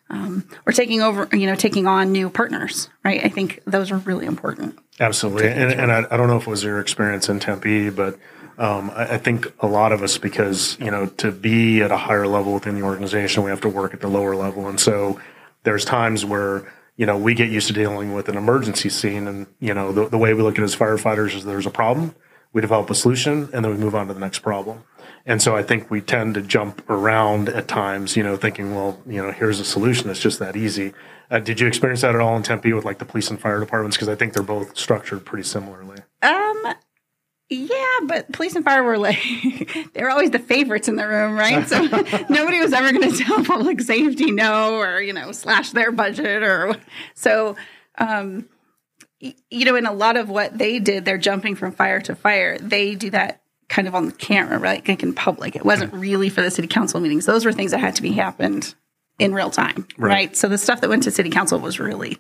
um, 0.10 0.44
or 0.66 0.74
taking 0.74 1.02
over, 1.02 1.30
you 1.32 1.48
know, 1.48 1.56
taking 1.56 1.88
on 1.88 2.12
new 2.12 2.30
partners, 2.30 2.90
right? 3.06 3.24
I 3.24 3.30
think 3.30 3.62
those 3.66 3.92
are 3.92 3.98
really 4.10 4.26
important. 4.26 4.78
Absolutely. 5.00 5.48
And, 5.48 5.72
and 5.72 5.90
I, 5.92 6.00
I 6.12 6.18
don't 6.18 6.28
know 6.28 6.36
if 6.38 6.48
it 6.48 6.50
was 6.50 6.64
your 6.64 6.82
experience 6.82 7.30
in 7.30 7.40
Tempe, 7.40 7.90
but 7.90 8.20
um, 8.58 8.92
I, 8.94 9.16
I 9.16 9.18
think 9.18 9.48
a 9.60 9.68
lot 9.68 9.94
of 9.94 10.04
us, 10.04 10.18
because, 10.18 10.78
you 10.80 10.92
know, 10.92 11.08
to 11.24 11.32
be 11.32 11.82
at 11.82 11.92
a 11.92 11.98
higher 11.98 12.28
level 12.28 12.54
within 12.54 12.76
the 12.76 12.86
organization, 12.86 13.44
we 13.44 13.50
have 13.50 13.62
to 13.62 13.70
work 13.70 13.94
at 13.94 14.02
the 14.02 14.10
lower 14.10 14.36
level. 14.36 14.68
And 14.68 14.80
so 14.80 15.20
there's 15.64 15.86
times 15.86 16.26
where, 16.26 16.72
you 16.98 17.06
know, 17.06 17.18
we 17.18 17.34
get 17.34 17.50
used 17.50 17.68
to 17.68 17.74
dealing 17.74 18.14
with 18.14 18.28
an 18.28 18.36
emergency 18.36 18.90
scene. 18.90 19.28
And, 19.28 19.48
you 19.60 19.74
know, 19.74 19.94
the, 19.94 20.10
the 20.10 20.18
way 20.18 20.34
we 20.34 20.44
look 20.44 20.56
at 20.60 20.62
it 20.62 20.66
as 20.66 20.76
firefighters 20.76 21.34
is 21.36 21.46
there's 21.46 21.66
a 21.66 21.72
problem. 21.72 22.14
we 22.54 22.62
develop 22.62 22.90
a 22.90 22.96
solution, 22.96 23.50
and 23.54 23.64
then 23.64 23.72
we 23.72 23.78
move 23.78 23.96
on 23.96 24.08
to 24.08 24.14
the 24.14 24.20
next 24.20 24.40
problem. 24.40 24.84
And 25.26 25.42
so 25.42 25.56
I 25.56 25.64
think 25.64 25.92
we 25.92 26.02
tend 26.02 26.34
to 26.36 26.42
jump 26.42 26.88
around 26.90 27.50
at 27.50 27.68
times, 27.68 28.16
you 28.16 28.24
know, 28.24 28.38
thinking, 28.38 28.76
well, 28.76 29.00
you 29.06 29.22
know, 29.22 29.32
here's 29.32 29.60
a 29.60 29.66
solution. 29.66 30.10
It's 30.10 30.20
just 30.20 30.40
that 30.40 30.56
easy. 30.56 30.94
Uh, 31.30 31.40
did 31.40 31.60
you 31.60 31.68
experience 31.68 32.02
that 32.02 32.16
at 32.16 32.22
all 32.22 32.36
in 32.36 32.44
Tempe 32.44 32.74
with 32.74 32.86
like 32.86 33.00
the 33.00 33.06
police 33.06 33.30
and 33.30 33.40
fire 33.40 33.60
departments? 33.60 33.96
Because 33.98 34.10
I 34.10 34.16
think 34.16 34.34
they're 34.34 34.44
both 34.44 34.78
structured 34.78 35.26
pretty 35.26 35.44
similarly. 35.44 36.00
Um, 36.22 36.74
yeah, 37.50 38.00
but 38.06 38.32
police 38.32 38.56
and 38.56 38.64
fire 38.64 38.82
were 38.82 38.98
like 38.98 39.20
they 39.94 40.02
were 40.02 40.10
always 40.10 40.32
the 40.32 40.40
favorites 40.40 40.88
in 40.88 40.96
the 40.96 41.08
room, 41.08 41.38
right? 41.38 41.68
So 41.68 41.82
nobody 42.30 42.60
was 42.60 42.74
ever 42.74 42.92
going 42.92 43.12
to 43.12 43.24
tell 43.24 43.44
public 43.46 43.82
safety 43.82 44.32
no, 44.32 44.76
or 44.76 45.02
you 45.02 45.14
know, 45.14 45.32
slash 45.32 45.72
their 45.72 45.92
budget, 45.92 46.44
or 46.44 46.76
so. 47.14 47.56
Um, 47.98 48.48
you 49.20 49.66
know, 49.66 49.76
in 49.76 49.86
a 49.86 49.94
lot 49.94 50.18
of 50.18 50.30
what 50.30 50.58
they 50.58 50.80
did, 50.80 51.06
they're 51.06 51.18
jumping 51.18 51.56
from 51.56 51.74
fire 51.74 52.00
to 52.02 52.16
fire. 52.16 52.58
They 52.58 52.96
do 52.96 53.12
that 53.12 53.41
kind 53.72 53.88
of 53.88 53.96
on 53.96 54.06
the 54.06 54.12
camera, 54.12 54.60
right? 54.60 54.86
Like 54.86 55.02
in 55.02 55.14
public. 55.14 55.56
It 55.56 55.66
wasn't 55.66 55.94
really 55.94 56.30
for 56.30 56.42
the 56.42 56.52
city 56.52 56.68
council 56.68 57.00
meetings. 57.00 57.26
Those 57.26 57.46
were 57.46 57.54
things 57.54 57.72
that 57.72 57.80
had 57.80 57.96
to 57.96 58.02
be 58.02 58.12
happened 58.12 58.76
in 59.18 59.34
real 59.34 59.50
time, 59.50 59.88
right? 59.98 60.10
right? 60.10 60.38
So 60.38 60.50
the 60.50 60.58
stuff 60.58 60.82
that 60.82 60.90
went 60.90 61.04
to 61.04 61.12
city 61.12 61.30
council 61.30 61.58
was 61.58 61.80
really 61.80 62.18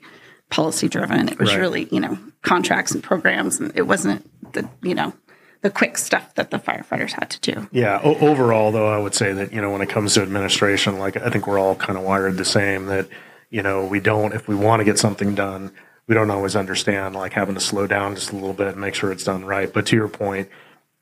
policy 0.49 0.87
driven. 0.87 1.27
It 1.27 1.37
was 1.37 1.51
right. 1.51 1.59
really, 1.59 1.87
you 1.91 1.99
know, 1.99 2.17
contracts 2.41 2.93
and 2.93 3.03
programs, 3.03 3.59
and 3.59 3.73
it 3.75 3.81
wasn't 3.81 4.25
the, 4.53 4.69
you 4.81 4.95
know, 4.95 5.13
the 5.59 5.69
quick 5.69 5.97
stuff 5.97 6.33
that 6.35 6.51
the 6.51 6.57
firefighters 6.57 7.11
had 7.11 7.29
to 7.31 7.53
do. 7.53 7.67
Yeah. 7.73 7.99
O- 8.01 8.29
overall, 8.29 8.71
though, 8.71 8.87
I 8.87 8.97
would 8.97 9.13
say 9.13 9.33
that 9.33 9.51
you 9.51 9.59
know 9.59 9.71
when 9.71 9.81
it 9.81 9.89
comes 9.89 10.13
to 10.13 10.21
administration, 10.21 10.99
like 10.99 11.17
I 11.17 11.29
think 11.29 11.47
we're 11.47 11.59
all 11.59 11.75
kind 11.75 11.99
of 11.99 12.05
wired 12.05 12.37
the 12.37 12.45
same. 12.45 12.85
That 12.85 13.09
you 13.49 13.61
know 13.61 13.85
we 13.85 13.99
don't 13.99 14.33
if 14.33 14.47
we 14.47 14.55
want 14.55 14.79
to 14.79 14.85
get 14.85 14.97
something 14.97 15.35
done, 15.35 15.73
we 16.07 16.15
don't 16.15 16.31
always 16.31 16.55
understand 16.55 17.13
like 17.13 17.33
having 17.33 17.55
to 17.55 17.61
slow 17.61 17.87
down 17.87 18.15
just 18.15 18.31
a 18.31 18.35
little 18.35 18.53
bit 18.53 18.69
and 18.69 18.77
make 18.77 18.95
sure 18.95 19.11
it's 19.11 19.25
done 19.25 19.43
right. 19.43 19.71
But 19.71 19.87
to 19.87 19.97
your 19.97 20.07
point, 20.07 20.47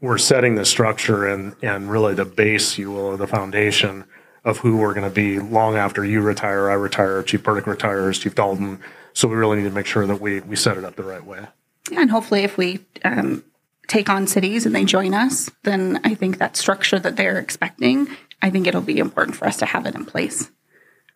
we're 0.01 0.18
setting 0.18 0.56
the 0.56 0.65
structure 0.65 1.27
and 1.27 1.56
and 1.62 1.89
really 1.91 2.13
the 2.13 2.25
base, 2.25 2.77
you 2.77 2.91
will, 2.91 3.18
the 3.18 3.27
foundation 3.27 4.06
of 4.46 4.60
who 4.60 4.77
we're 4.77 4.94
going 4.94 5.08
to 5.08 5.13
be 5.13 5.39
long 5.39 5.75
after 5.75 6.06
you 6.06 6.22
retire, 6.22 6.70
I 6.70 6.74
retire, 6.75 7.22
Chief 7.24 7.44
Burdick 7.44 7.68
retires, 7.68 8.20
Chief 8.20 8.36
Dalton. 8.36 8.79
So 9.13 9.27
we 9.27 9.36
really 9.36 9.58
need 9.58 9.70
to 9.70 9.75
make 9.75 9.86
sure 9.86 10.06
that 10.08 10.22
we 10.22 10.39
we 10.41 10.56
set 10.56 10.77
it 10.77 10.86
up 10.86 10.96
the 10.96 11.03
right 11.03 11.24
way. 11.24 11.48
Yeah, 11.91 12.01
and 12.01 12.12
hopefully, 12.12 12.44
if 12.44 12.58
we 12.58 12.86
um, 13.03 13.44
take 13.88 14.10
on 14.10 14.27
cities 14.27 14.65
and 14.65 14.75
they 14.75 14.86
join 14.86 15.13
us, 15.13 15.50
then 15.63 16.00
I 16.03 16.13
think 16.13 16.38
that 16.38 16.56
structure 16.56 17.00
that 17.00 17.15
they're 17.15 17.39
expecting, 17.39 18.08
I 18.41 18.50
think 18.50 18.68
it'll 18.68 18.82
be 18.82 19.00
important 19.00 19.36
for 19.36 19.48
us 19.48 19.58
to 19.58 19.65
have 19.65 19.86
it 19.86 19.96
in 19.96 20.06
place, 20.06 20.51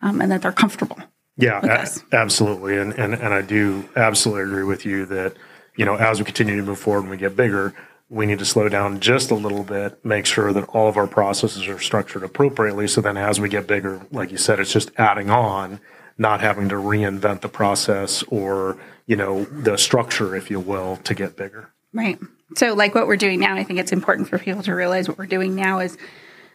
um, 0.02 0.20
and 0.20 0.30
that 0.32 0.42
they're 0.42 0.52
comfortable. 0.52 0.98
Yeah, 1.36 1.60
a- 1.62 2.14
absolutely, 2.14 2.76
and, 2.76 2.92
and 2.92 3.14
and 3.14 3.32
I 3.32 3.42
do 3.42 3.88
absolutely 3.96 4.44
agree 4.44 4.64
with 4.64 4.84
you 4.84 5.06
that 5.06 5.34
you 5.76 5.84
know 5.84 5.94
as 5.94 6.18
we 6.18 6.24
continue 6.24 6.56
to 6.56 6.62
move 6.62 6.78
forward 6.78 7.02
and 7.02 7.10
we 7.10 7.16
get 7.16 7.36
bigger, 7.36 7.74
we 8.08 8.26
need 8.26 8.38
to 8.38 8.44
slow 8.44 8.68
down 8.68 9.00
just 9.00 9.30
a 9.30 9.34
little 9.34 9.62
bit, 9.62 10.04
make 10.04 10.26
sure 10.26 10.52
that 10.52 10.68
all 10.68 10.88
of 10.88 10.96
our 10.96 11.06
processes 11.06 11.66
are 11.68 11.78
structured 11.78 12.22
appropriately. 12.22 12.86
So 12.86 13.00
then 13.00 13.16
as 13.16 13.40
we 13.40 13.48
get 13.48 13.66
bigger, 13.66 14.06
like 14.10 14.30
you 14.30 14.36
said, 14.36 14.60
it's 14.60 14.72
just 14.72 14.90
adding 14.96 15.30
on, 15.30 15.80
not 16.18 16.40
having 16.40 16.68
to 16.68 16.76
reinvent 16.76 17.40
the 17.40 17.48
process 17.48 18.22
or, 18.24 18.76
you 19.06 19.16
know, 19.16 19.44
the 19.44 19.76
structure, 19.76 20.36
if 20.36 20.50
you 20.50 20.60
will, 20.60 20.96
to 20.98 21.14
get 21.14 21.36
bigger. 21.36 21.70
Right. 21.92 22.18
So 22.56 22.74
like 22.74 22.94
what 22.94 23.06
we're 23.06 23.16
doing 23.16 23.40
now, 23.40 23.54
I 23.54 23.64
think 23.64 23.78
it's 23.78 23.92
important 23.92 24.28
for 24.28 24.38
people 24.38 24.62
to 24.64 24.74
realize 24.74 25.08
what 25.08 25.18
we're 25.18 25.26
doing 25.26 25.54
now 25.54 25.78
is 25.78 25.96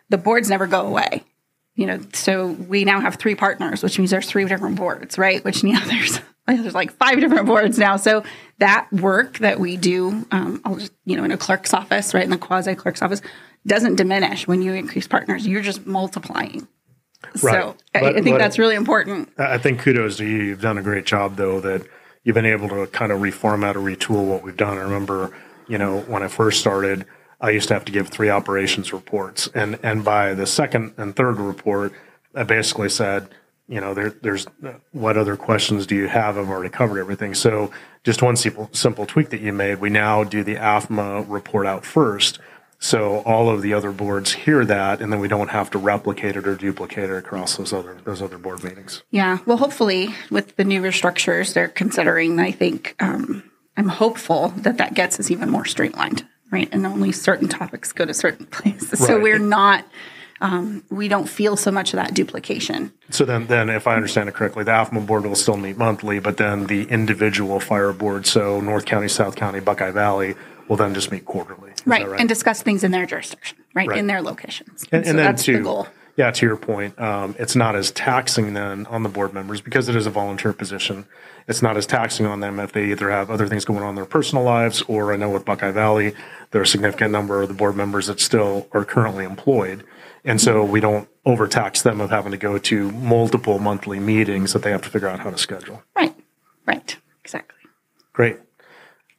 the 0.10 0.18
boards 0.18 0.50
never 0.50 0.68
go 0.68 0.86
away. 0.86 1.24
You 1.75 1.86
know, 1.86 2.00
so 2.13 2.48
we 2.48 2.84
now 2.84 3.00
have 3.00 3.15
three 3.15 3.36
partners, 3.36 3.82
which 3.82 3.98
means 3.98 4.12
there's 4.12 4.29
three 4.29 4.46
different 4.46 4.75
boards, 4.75 5.18
right? 5.18 5.44
Which 5.44 5.63
know, 5.63 5.79
there's 5.86 6.20
there's 6.62 6.74
like 6.74 6.91
five 6.91 7.20
different 7.20 7.46
boards 7.46 7.77
now. 7.77 7.98
So 7.98 8.24
that 8.60 8.91
work 8.91 9.39
that 9.39 9.60
we 9.60 9.77
do, 9.77 10.25
um, 10.32 10.62
I'll 10.65 10.75
just, 10.75 10.94
you 11.06 11.15
know, 11.15 11.24
in 11.24 11.32
a 11.32 11.38
clerk's 11.38 11.74
office, 11.74 12.13
right, 12.13 12.24
in 12.24 12.29
the 12.29 12.38
quasi 12.38 12.75
clerk's 12.75 13.01
office, 13.01 13.22
doesn't 13.65 13.96
diminish 13.96 14.48
when 14.48 14.62
you 14.62 14.74
increase 14.74 15.08
partners. 15.08 15.48
You're 15.48 15.62
just 15.62 15.86
multiplying. 15.86 16.68
Right. 17.41 17.53
So 17.53 17.75
but, 17.94 18.03
I, 18.03 18.20
I, 18.20 18.22
think 18.22 18.38
that's 18.38 18.58
really 18.58 18.75
important. 18.75 19.29
I 19.38 19.58
think 19.58 19.82
kudos 19.82 20.18
to 20.18 20.25
you. 20.25 20.44
You've 20.44 20.62
done 20.62 20.77
a 20.77 20.82
great 20.82 21.06
job, 21.06 21.36
though, 21.36 21.60
that 21.60 21.86
you've 22.24 22.34
been 22.34 22.46
able 22.46 22.70
to 22.70 22.88
kind 22.88 23.12
of 23.12 23.20
reformat 23.20 23.75
or 23.75 23.79
retool 23.79 24.25
what 24.25 24.41
we've 24.41 24.58
done. 24.58 24.77
I 24.77 24.82
remember, 24.82 25.36
you 25.68 25.77
know, 25.77 26.00
when 26.01 26.24
I 26.24 26.29
first 26.29 26.60
started, 26.60 27.06
I 27.41 27.51
used 27.51 27.68
to 27.68 27.74
have 27.74 27.86
to 27.86 27.91
give 27.91 28.08
three 28.08 28.29
operations 28.29 28.94
reports. 28.94 29.48
And, 29.53 29.79
and 29.84 30.03
by 30.03 30.34
the 30.34 30.46
second 30.46 30.94
and 30.98 31.15
third 31.15 31.39
report, 31.39 31.94
I 32.34 32.44
basically 32.44 32.89
said, 32.89 33.29
you 33.69 33.79
know, 33.79 33.93
there, 33.93 34.09
there's 34.09 34.47
what 34.91 35.15
other 35.15 35.38
questions 35.38 35.85
do 35.85 35.95
you 35.95 36.07
have? 36.07 36.38
I've 36.38 36.49
already 36.49 36.69
covered 36.69 36.99
everything. 36.99 37.35
So 37.35 37.71
just 38.03 38.21
one 38.21 38.35
simple, 38.35 38.69
simple 38.73 39.05
tweak 39.05 39.29
that 39.29 39.41
you 39.41 39.53
made. 39.53 39.79
We 39.79 39.91
now 39.91 40.23
do 40.23 40.43
the 40.43 40.55
AFMA 40.55 41.25
report 41.27 41.67
out 41.67 41.85
first. 41.85 42.39
So 42.79 43.19
all 43.19 43.49
of 43.49 43.61
the 43.61 43.73
other 43.73 43.91
boards 43.91 44.31
hear 44.31 44.65
that, 44.65 45.01
and 45.01 45.13
then 45.13 45.19
we 45.19 45.27
don't 45.27 45.49
have 45.49 45.69
to 45.71 45.77
replicate 45.77 46.35
it 46.35 46.47
or 46.47 46.55
duplicate 46.55 47.09
it 47.09 47.15
across 47.15 47.57
those 47.57 47.73
other 47.73 47.97
those 48.05 48.21
other 48.21 48.38
board 48.38 48.63
meetings. 48.63 49.03
Yeah. 49.11 49.39
Well, 49.45 49.57
hopefully, 49.57 50.15
with 50.31 50.55
the 50.55 50.63
newer 50.63 50.93
structures 50.93 51.53
they're 51.53 51.67
considering, 51.67 52.39
I 52.39 52.51
think 52.51 52.95
um, 52.99 53.43
I'm 53.75 53.89
hopeful 53.89 54.53
that 54.57 54.77
that 54.77 54.93
gets 54.93 55.19
us 55.19 55.29
even 55.29 55.49
more 55.49 55.65
streamlined, 55.65 56.25
right? 56.51 56.69
And 56.71 56.85
only 56.85 57.11
certain 57.11 57.49
topics 57.49 57.91
go 57.91 58.05
to 58.05 58.13
certain 58.13 58.45
places, 58.51 59.01
right. 59.01 59.07
so 59.07 59.19
we're 59.19 59.39
not 59.39 59.85
um, 60.41 60.84
we 60.89 61.08
don't 61.08 61.27
feel 61.27 61.58
so 61.58 61.72
much 61.72 61.93
of 61.93 61.98
that 61.98 62.13
duplication. 62.13 62.93
So 63.10 63.25
then, 63.25 63.48
then 63.48 63.69
if 63.69 63.88
I 63.88 63.96
understand 63.96 64.29
it 64.29 64.36
correctly, 64.36 64.63
the 64.63 64.72
AFMA 64.72 65.05
board 65.05 65.25
will 65.25 65.36
still 65.36 65.58
meet 65.58 65.77
monthly, 65.77 66.19
but 66.19 66.38
then 66.38 66.67
the 66.67 66.84
individual 66.84 67.60
fire 67.60 67.91
board, 67.93 68.25
so 68.25 68.62
North 68.62 68.86
County, 68.86 69.08
South 69.08 69.36
County, 69.36 69.60
Buckeye 69.60 69.91
Valley, 69.91 70.36
will 70.67 70.77
then 70.77 70.93
just 70.93 71.12
meet 71.12 71.25
quarterly. 71.25 71.72
Right, 71.86 72.08
right, 72.08 72.19
and 72.19 72.29
discuss 72.29 72.62
things 72.62 72.84
in 72.84 72.91
their 72.91 73.05
jurisdiction, 73.05 73.58
right, 73.74 73.88
right. 73.88 73.98
in 73.98 74.08
their 74.08 74.22
locations. 74.22 74.84
And, 74.91 74.93
and, 74.93 75.05
so 75.05 75.10
and 75.10 75.19
then 75.19 75.25
that's 75.25 75.46
the 75.46 75.60
goal. 75.60 75.88
Yeah, 76.15 76.31
to 76.31 76.46
your 76.46 76.58
point, 76.58 77.00
um, 77.00 77.34
it's 77.39 77.55
not 77.55 77.77
as 77.77 77.91
taxing 77.91 78.53
then 78.53 78.86
on 78.88 79.03
the 79.03 79.10
board 79.10 79.34
members 79.34 79.62
because 79.62 79.88
it 79.88 79.96
is 79.96 80.05
a 80.05 80.10
volunteer 80.10 80.51
position. 80.51 81.05
It's 81.48 81.62
not 81.62 81.77
as 81.77 81.86
taxing 81.88 82.25
on 82.25 82.41
them 82.41 82.60
if 82.60 82.74
they 82.74 82.91
either 82.91 83.10
have 83.10 83.31
other 83.31 83.48
things 83.48 83.63
going 83.63 83.81
on 83.81 83.89
in 83.89 83.96
their 83.96 84.05
personal 84.05 84.43
lives, 84.43 84.81
or 84.84 85.13
I 85.13 85.15
know 85.15 85.29
with 85.29 85.46
Buckeye 85.46 85.72
Valley, 85.72 86.13
there 86.51 86.60
are 86.60 86.65
a 86.65 86.67
significant 86.67 87.12
number 87.12 87.41
of 87.41 87.48
the 87.48 87.53
board 87.53 87.77
members 87.77 88.08
that 88.08 88.19
still 88.19 88.67
are 88.74 88.84
currently 88.84 89.24
employed. 89.24 89.86
And 90.23 90.39
so 90.41 90.63
we 90.63 90.79
don't 90.79 91.07
overtax 91.25 91.81
them 91.81 92.01
of 92.01 92.09
having 92.09 92.31
to 92.31 92.38
go 92.38 92.57
to 92.57 92.91
multiple 92.91 93.59
monthly 93.59 93.99
meetings 93.99 94.53
that 94.53 94.63
they 94.63 94.71
have 94.71 94.81
to 94.81 94.89
figure 94.89 95.07
out 95.07 95.19
how 95.19 95.29
to 95.29 95.38
schedule. 95.38 95.83
Right, 95.95 96.15
right, 96.65 96.97
exactly. 97.23 97.57
Great. 98.13 98.38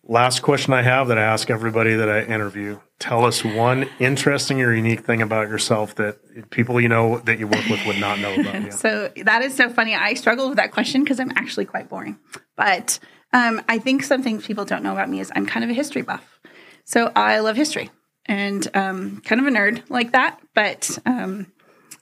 Last 0.04 0.42
question 0.42 0.72
I 0.72 0.82
have 0.82 1.08
that 1.08 1.18
I 1.18 1.22
ask 1.22 1.50
everybody 1.50 1.94
that 1.94 2.08
I 2.08 2.24
interview. 2.24 2.80
Tell 2.98 3.24
us 3.24 3.44
one 3.44 3.88
interesting 4.00 4.60
or 4.60 4.74
unique 4.74 5.04
thing 5.04 5.22
about 5.22 5.48
yourself 5.48 5.94
that 5.94 6.50
people 6.50 6.80
you 6.80 6.88
know 6.88 7.18
that 7.20 7.38
you 7.38 7.46
work 7.46 7.64
with 7.70 7.86
would 7.86 7.98
not 7.98 8.18
know 8.18 8.34
about 8.34 8.60
you. 8.62 8.70
so 8.72 9.12
that 9.24 9.42
is 9.42 9.54
so 9.54 9.70
funny. 9.70 9.94
I 9.94 10.14
struggle 10.14 10.48
with 10.48 10.56
that 10.56 10.72
question 10.72 11.04
because 11.04 11.20
I'm 11.20 11.30
actually 11.36 11.64
quite 11.64 11.88
boring. 11.88 12.18
But 12.56 12.98
um, 13.32 13.62
I 13.68 13.78
think 13.78 14.02
something 14.02 14.40
people 14.40 14.64
don't 14.64 14.82
know 14.82 14.92
about 14.92 15.08
me 15.08 15.20
is 15.20 15.30
I'm 15.36 15.46
kind 15.46 15.64
of 15.64 15.70
a 15.70 15.74
history 15.74 16.02
buff. 16.02 16.40
So 16.84 17.12
I 17.14 17.38
love 17.38 17.54
history 17.54 17.90
and 18.30 18.68
um, 18.74 19.20
kind 19.22 19.40
of 19.40 19.46
a 19.48 19.50
nerd 19.50 19.82
like 19.90 20.12
that. 20.12 20.40
But 20.54 20.98
um, 21.04 21.48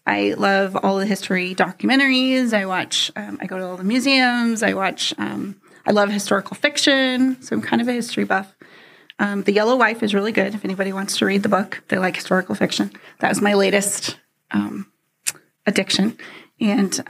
I 0.06 0.34
love 0.34 0.76
all 0.76 0.98
the 0.98 1.06
history 1.06 1.54
documentaries. 1.54 2.52
I 2.52 2.66
watch, 2.66 3.10
um, 3.16 3.38
I 3.40 3.46
go 3.46 3.56
to 3.56 3.66
all 3.66 3.78
the 3.78 3.84
museums. 3.84 4.62
I 4.62 4.74
watch, 4.74 5.14
um, 5.16 5.58
I 5.86 5.92
love 5.92 6.10
historical 6.10 6.54
fiction. 6.54 7.40
So 7.40 7.56
I'm 7.56 7.62
kind 7.62 7.80
of 7.80 7.88
a 7.88 7.92
history 7.92 8.24
buff. 8.24 8.54
Um, 9.18 9.42
the 9.42 9.52
Yellow 9.52 9.76
Wife 9.76 10.02
is 10.02 10.14
really 10.14 10.30
good 10.30 10.54
if 10.54 10.66
anybody 10.66 10.92
wants 10.92 11.16
to 11.16 11.24
read 11.24 11.42
the 11.42 11.48
book. 11.48 11.82
They 11.88 11.96
like 11.98 12.14
historical 12.14 12.54
fiction. 12.54 12.92
That 13.20 13.30
was 13.30 13.40
my 13.40 13.54
latest 13.54 14.18
um, 14.50 14.92
addiction. 15.66 16.18
And 16.60 17.00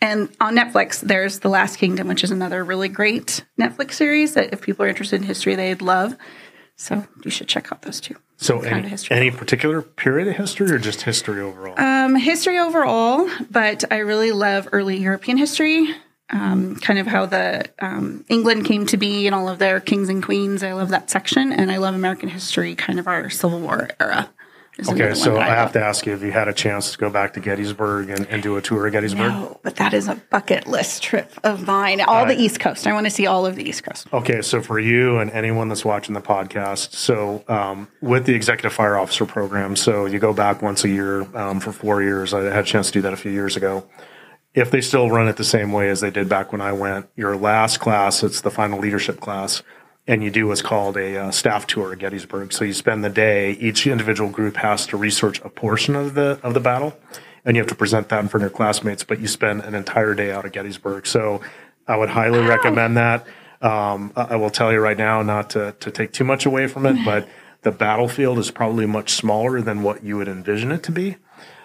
and 0.00 0.28
on 0.40 0.54
Netflix, 0.54 1.00
there's 1.00 1.38
The 1.38 1.48
Last 1.48 1.78
Kingdom, 1.78 2.08
which 2.08 2.24
is 2.24 2.30
another 2.30 2.62
really 2.64 2.88
great 2.88 3.44
Netflix 3.58 3.92
series 3.92 4.34
that 4.34 4.52
if 4.52 4.60
people 4.60 4.84
are 4.84 4.88
interested 4.88 5.16
in 5.16 5.26
history, 5.26 5.54
they'd 5.54 5.80
love. 5.80 6.16
So 6.76 7.06
you 7.24 7.30
should 7.30 7.48
check 7.48 7.72
out 7.72 7.82
those 7.82 8.00
two. 8.00 8.16
So 8.36 8.60
any, 8.60 8.94
any 9.10 9.30
particular 9.30 9.80
period 9.80 10.28
of 10.28 10.36
history 10.36 10.70
or 10.70 10.78
just 10.78 11.02
history 11.02 11.40
overall? 11.40 11.78
Um, 11.78 12.16
history 12.16 12.58
overall, 12.58 13.28
but 13.50 13.84
I 13.92 13.98
really 13.98 14.32
love 14.32 14.68
early 14.72 14.98
European 14.98 15.36
history. 15.38 15.94
Um, 16.30 16.76
kind 16.76 16.98
of 16.98 17.06
how 17.06 17.26
the 17.26 17.66
um, 17.80 18.24
England 18.28 18.64
came 18.64 18.86
to 18.86 18.96
be 18.96 19.26
and 19.26 19.34
all 19.34 19.48
of 19.48 19.58
their 19.58 19.78
kings 19.78 20.08
and 20.08 20.22
queens. 20.22 20.62
I 20.62 20.72
love 20.72 20.88
that 20.88 21.10
section, 21.10 21.52
and 21.52 21.70
I 21.70 21.76
love 21.76 21.94
American 21.94 22.28
history, 22.30 22.74
kind 22.74 22.98
of 22.98 23.06
our 23.06 23.28
Civil 23.30 23.60
War 23.60 23.90
era. 24.00 24.30
Okay, 24.88 25.14
so 25.14 25.36
I, 25.36 25.46
I 25.46 25.54
have 25.54 25.72
to 25.72 25.80
ask 25.80 26.04
you 26.04 26.14
if 26.14 26.22
you 26.22 26.32
had 26.32 26.48
a 26.48 26.52
chance 26.52 26.92
to 26.92 26.98
go 26.98 27.08
back 27.08 27.34
to 27.34 27.40
Gettysburg 27.40 28.10
and, 28.10 28.26
and 28.26 28.42
do 28.42 28.56
a 28.56 28.62
tour 28.62 28.86
of 28.86 28.92
Gettysburg. 28.92 29.30
No, 29.30 29.60
but 29.62 29.76
that 29.76 29.94
is 29.94 30.08
a 30.08 30.16
bucket 30.30 30.66
list 30.66 31.02
trip 31.02 31.32
of 31.44 31.64
mine. 31.64 32.00
All 32.00 32.24
uh, 32.24 32.26
the 32.26 32.40
East 32.40 32.58
Coast. 32.58 32.86
I 32.86 32.92
want 32.92 33.06
to 33.06 33.10
see 33.10 33.26
all 33.26 33.46
of 33.46 33.54
the 33.54 33.62
East 33.62 33.84
Coast. 33.84 34.08
Okay, 34.12 34.42
so 34.42 34.60
for 34.60 34.80
you 34.80 35.18
and 35.18 35.30
anyone 35.30 35.68
that's 35.68 35.84
watching 35.84 36.14
the 36.14 36.20
podcast, 36.20 36.92
so 36.92 37.44
um, 37.46 37.88
with 38.00 38.26
the 38.26 38.34
Executive 38.34 38.72
Fire 38.72 38.98
Officer 38.98 39.26
Program, 39.26 39.76
so 39.76 40.06
you 40.06 40.18
go 40.18 40.32
back 40.32 40.60
once 40.60 40.82
a 40.84 40.88
year 40.88 41.22
um, 41.36 41.60
for 41.60 41.70
four 41.70 42.02
years. 42.02 42.34
I 42.34 42.42
had 42.42 42.64
a 42.64 42.64
chance 42.64 42.88
to 42.88 42.94
do 42.94 43.02
that 43.02 43.12
a 43.12 43.16
few 43.16 43.30
years 43.30 43.56
ago. 43.56 43.86
If 44.54 44.72
they 44.72 44.80
still 44.80 45.08
run 45.08 45.28
it 45.28 45.36
the 45.36 45.44
same 45.44 45.72
way 45.72 45.88
as 45.88 46.00
they 46.00 46.10
did 46.10 46.28
back 46.28 46.50
when 46.50 46.60
I 46.60 46.72
went, 46.72 47.08
your 47.16 47.36
last 47.36 47.78
class, 47.78 48.22
it's 48.22 48.40
the 48.40 48.50
final 48.50 48.80
leadership 48.80 49.20
class 49.20 49.62
and 50.06 50.22
you 50.22 50.30
do 50.30 50.46
what's 50.46 50.62
called 50.62 50.96
a 50.96 51.16
uh, 51.16 51.30
staff 51.30 51.66
tour 51.66 51.92
at 51.92 51.98
Gettysburg. 51.98 52.52
So 52.52 52.64
you 52.64 52.72
spend 52.72 53.02
the 53.04 53.10
day. 53.10 53.52
Each 53.52 53.86
individual 53.86 54.30
group 54.30 54.56
has 54.56 54.86
to 54.88 54.96
research 54.96 55.40
a 55.42 55.48
portion 55.48 55.94
of 55.96 56.14
the 56.14 56.38
of 56.42 56.54
the 56.54 56.60
battle, 56.60 56.96
and 57.44 57.56
you 57.56 57.62
have 57.62 57.70
to 57.70 57.74
present 57.74 58.08
that 58.10 58.20
in 58.20 58.28
front 58.28 58.44
of 58.44 58.50
your 58.50 58.56
classmates. 58.56 59.04
But 59.04 59.20
you 59.20 59.28
spend 59.28 59.62
an 59.62 59.74
entire 59.74 60.14
day 60.14 60.30
out 60.30 60.44
at 60.44 60.52
Gettysburg. 60.52 61.06
So 61.06 61.40
I 61.88 61.96
would 61.96 62.10
highly 62.10 62.40
recommend 62.40 62.96
that. 62.96 63.26
Um, 63.62 64.12
I 64.16 64.22
I 64.22 64.36
will 64.36 64.50
tell 64.50 64.72
you 64.72 64.80
right 64.80 64.98
now, 64.98 65.22
not 65.22 65.50
to 65.50 65.74
to 65.80 65.90
take 65.90 66.12
too 66.12 66.24
much 66.24 66.44
away 66.46 66.66
from 66.66 66.86
it, 66.86 67.02
but 67.04 67.28
the 67.62 67.72
battlefield 67.72 68.38
is 68.38 68.50
probably 68.50 68.86
much 68.86 69.10
smaller 69.12 69.62
than 69.62 69.82
what 69.82 70.04
you 70.04 70.18
would 70.18 70.28
envision 70.28 70.70
it 70.70 70.82
to 70.82 70.92
be. 70.92 71.16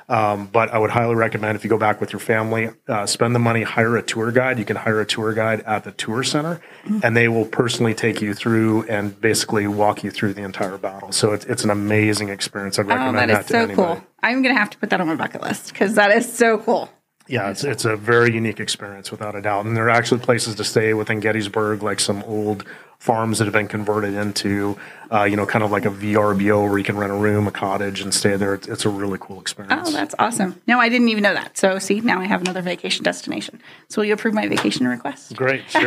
Um, 0.10 0.48
but 0.48 0.74
I 0.74 0.80
would 0.80 0.90
highly 0.90 1.14
recommend 1.16 1.56
if 1.56 1.64
you 1.64 1.70
go 1.70 1.78
back 1.78 2.02
with 2.02 2.12
your 2.12 2.20
family, 2.20 2.72
uh, 2.88 3.06
spend 3.06 3.36
the 3.36 3.40
money, 3.40 3.62
hire 3.62 3.96
a 3.96 4.02
tour 4.02 4.32
guide. 4.32 4.58
You 4.58 4.66
can 4.66 4.76
hire 4.76 5.00
a 5.00 5.06
tour 5.06 5.34
guide 5.34 5.62
at 5.62 5.84
the 5.84 5.92
tour 5.92 6.24
center, 6.24 6.60
and 7.04 7.16
they 7.16 7.28
will 7.28 7.46
personally 7.46 7.94
take 7.94 8.20
you 8.20 8.34
through 8.34 8.84
and 8.88 9.22
basically 9.22 9.68
walk 9.68 10.04
you 10.04 10.10
through 10.10 10.34
the 10.34 10.42
entire 10.42 10.78
battle. 10.80 11.12
So 11.12 11.34
it's, 11.34 11.46
it's 11.46 11.64
an 11.64 11.70
amazing 11.70 12.30
experience. 12.30 12.80
I'd 12.80 12.88
Oh, 12.88 12.90
recommend 12.90 13.18
that 13.18 13.28
that, 13.28 13.40
is 13.42 13.46
to 13.48 13.54
so 13.54 13.60
anybody. 13.60 13.76
cool. 14.00 14.04
I'm 14.24 14.42
going 14.42 14.54
to 14.56 14.60
have 14.60 14.72
to 14.72 14.78
put 14.80 14.90
that 14.90 15.00
on 15.00 15.06
my 15.08 15.16
bucket 15.16 15.42
list 15.44 15.72
because 15.72 15.94
that 15.96 16.12
is 16.12 16.32
so 16.34 16.58
cool. 16.58 16.90
Yeah, 17.30 17.50
it's 17.52 17.64
it's 17.64 17.86
a 17.86 17.96
very 17.96 18.34
unique 18.34 18.60
experience 18.60 19.12
without 19.12 19.36
a 19.36 19.42
doubt. 19.42 19.66
And 19.66 19.78
there 19.78 19.86
are 19.86 19.90
actually 19.92 20.20
places 20.22 20.56
to 20.56 20.64
stay 20.64 20.94
within 20.94 21.20
Gettysburg, 21.20 21.84
like 21.84 22.00
some 22.00 22.24
old 22.24 22.66
farms 22.98 23.38
that 23.38 23.46
have 23.46 23.54
been 23.54 23.68
converted 23.68 24.14
into, 24.14 24.78
uh, 25.10 25.24
you 25.24 25.38
know, 25.38 25.46
kind 25.46 25.64
of 25.64 25.72
like 25.72 25.86
a 25.86 25.90
VRBO 25.90 26.68
where 26.68 26.78
you 26.78 26.84
can 26.84 26.98
rent 26.98 27.14
a 27.14 27.16
room, 27.16 27.48
a 27.48 27.52
cottage, 27.52 28.02
and 28.02 28.14
stay 28.14 28.36
there. 28.36 28.56
It's, 28.56 28.68
it's 28.68 28.84
a 28.84 28.90
really 28.90 29.18
cool 29.22 29.40
experience. 29.40 29.88
Oh, 29.88 29.92
that's 29.94 30.14
awesome. 30.20 30.62
No, 30.68 30.80
I 30.82 30.90
didn't 30.90 31.08
even 31.08 31.24
know 31.24 31.34
that. 31.34 31.58
So, 31.58 31.80
see, 31.80 32.02
now 32.02 32.20
I 32.20 32.26
have 32.26 32.42
another 32.42 32.62
vacation 32.62 33.06
destination. 33.06 33.62
So, 33.88 34.02
will 34.02 34.08
you 34.08 34.14
approve 34.16 34.34
my 34.34 34.48
vacation 34.50 34.86
request? 34.86 35.34
Great, 35.36 35.70
sure, 35.70 35.82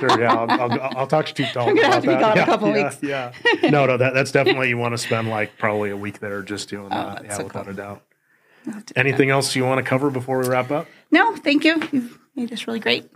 sure, 0.00 0.20
yeah. 0.20 0.34
I'll, 0.34 0.50
I'll, 0.72 0.98
I'll 0.98 1.06
talk 1.06 1.26
to 1.26 1.42
you. 1.44 1.48
Dalton 1.52 1.76
gonna 1.76 1.86
have 1.86 2.02
to 2.02 2.08
be 2.08 2.14
that. 2.14 2.20
gone 2.20 2.32
a 2.32 2.36
yeah, 2.40 2.46
couple 2.46 2.68
yeah, 2.76 2.84
weeks. 2.84 2.98
Yeah, 3.00 3.70
no, 3.70 3.86
no, 3.86 3.96
that, 3.96 4.14
that's 4.14 4.32
definitely 4.32 4.68
you 4.68 4.78
want 4.78 4.92
to 4.94 4.98
spend 4.98 5.28
like 5.28 5.58
probably 5.58 5.90
a 5.90 5.96
week 5.96 6.18
there 6.18 6.42
just 6.42 6.68
doing 6.68 6.88
that. 6.88 7.06
Oh, 7.06 7.10
that's 7.10 7.24
Yeah, 7.26 7.36
so 7.36 7.44
without 7.44 7.64
cool. 7.66 7.74
a 7.74 7.76
doubt. 7.76 8.02
Anything 8.94 9.30
else 9.30 9.54
you 9.54 9.64
want 9.64 9.78
to 9.78 9.88
cover 9.88 10.10
before 10.10 10.38
we 10.38 10.48
wrap 10.48 10.70
up? 10.70 10.86
No, 11.10 11.36
thank 11.36 11.64
you. 11.64 11.82
You've 11.92 12.18
made 12.34 12.48
this 12.48 12.66
really 12.66 12.80
great. 12.80 13.10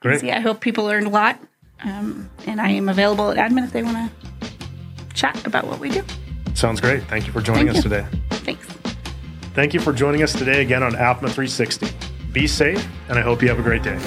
Great. 0.00 0.20
See, 0.20 0.30
I 0.30 0.40
hope 0.40 0.60
people 0.60 0.84
learned 0.84 1.06
a 1.06 1.10
lot. 1.10 1.38
Um, 1.82 2.30
and 2.46 2.60
I 2.60 2.70
am 2.70 2.88
available 2.88 3.30
at 3.30 3.36
admin 3.36 3.64
if 3.64 3.72
they 3.72 3.82
want 3.82 4.10
to 4.40 4.48
chat 5.14 5.46
about 5.46 5.66
what 5.66 5.80
we 5.80 5.90
do. 5.90 6.02
Sounds 6.54 6.80
great. 6.80 7.02
Thank 7.04 7.26
you 7.26 7.32
for 7.32 7.40
joining 7.40 7.66
Thank 7.66 7.78
us 7.78 7.84
you. 7.84 7.90
today. 7.90 8.06
Thanks. 8.30 8.66
Thank 9.54 9.74
you 9.74 9.80
for 9.80 9.92
joining 9.92 10.22
us 10.22 10.32
today 10.32 10.62
again 10.62 10.82
on 10.82 10.92
AFMA 10.92 11.30
360. 11.30 11.88
Be 12.32 12.46
safe, 12.46 12.86
and 13.08 13.18
I 13.18 13.22
hope 13.22 13.42
you 13.42 13.48
have 13.48 13.58
a 13.58 13.62
great 13.62 13.82
day. 13.82 13.98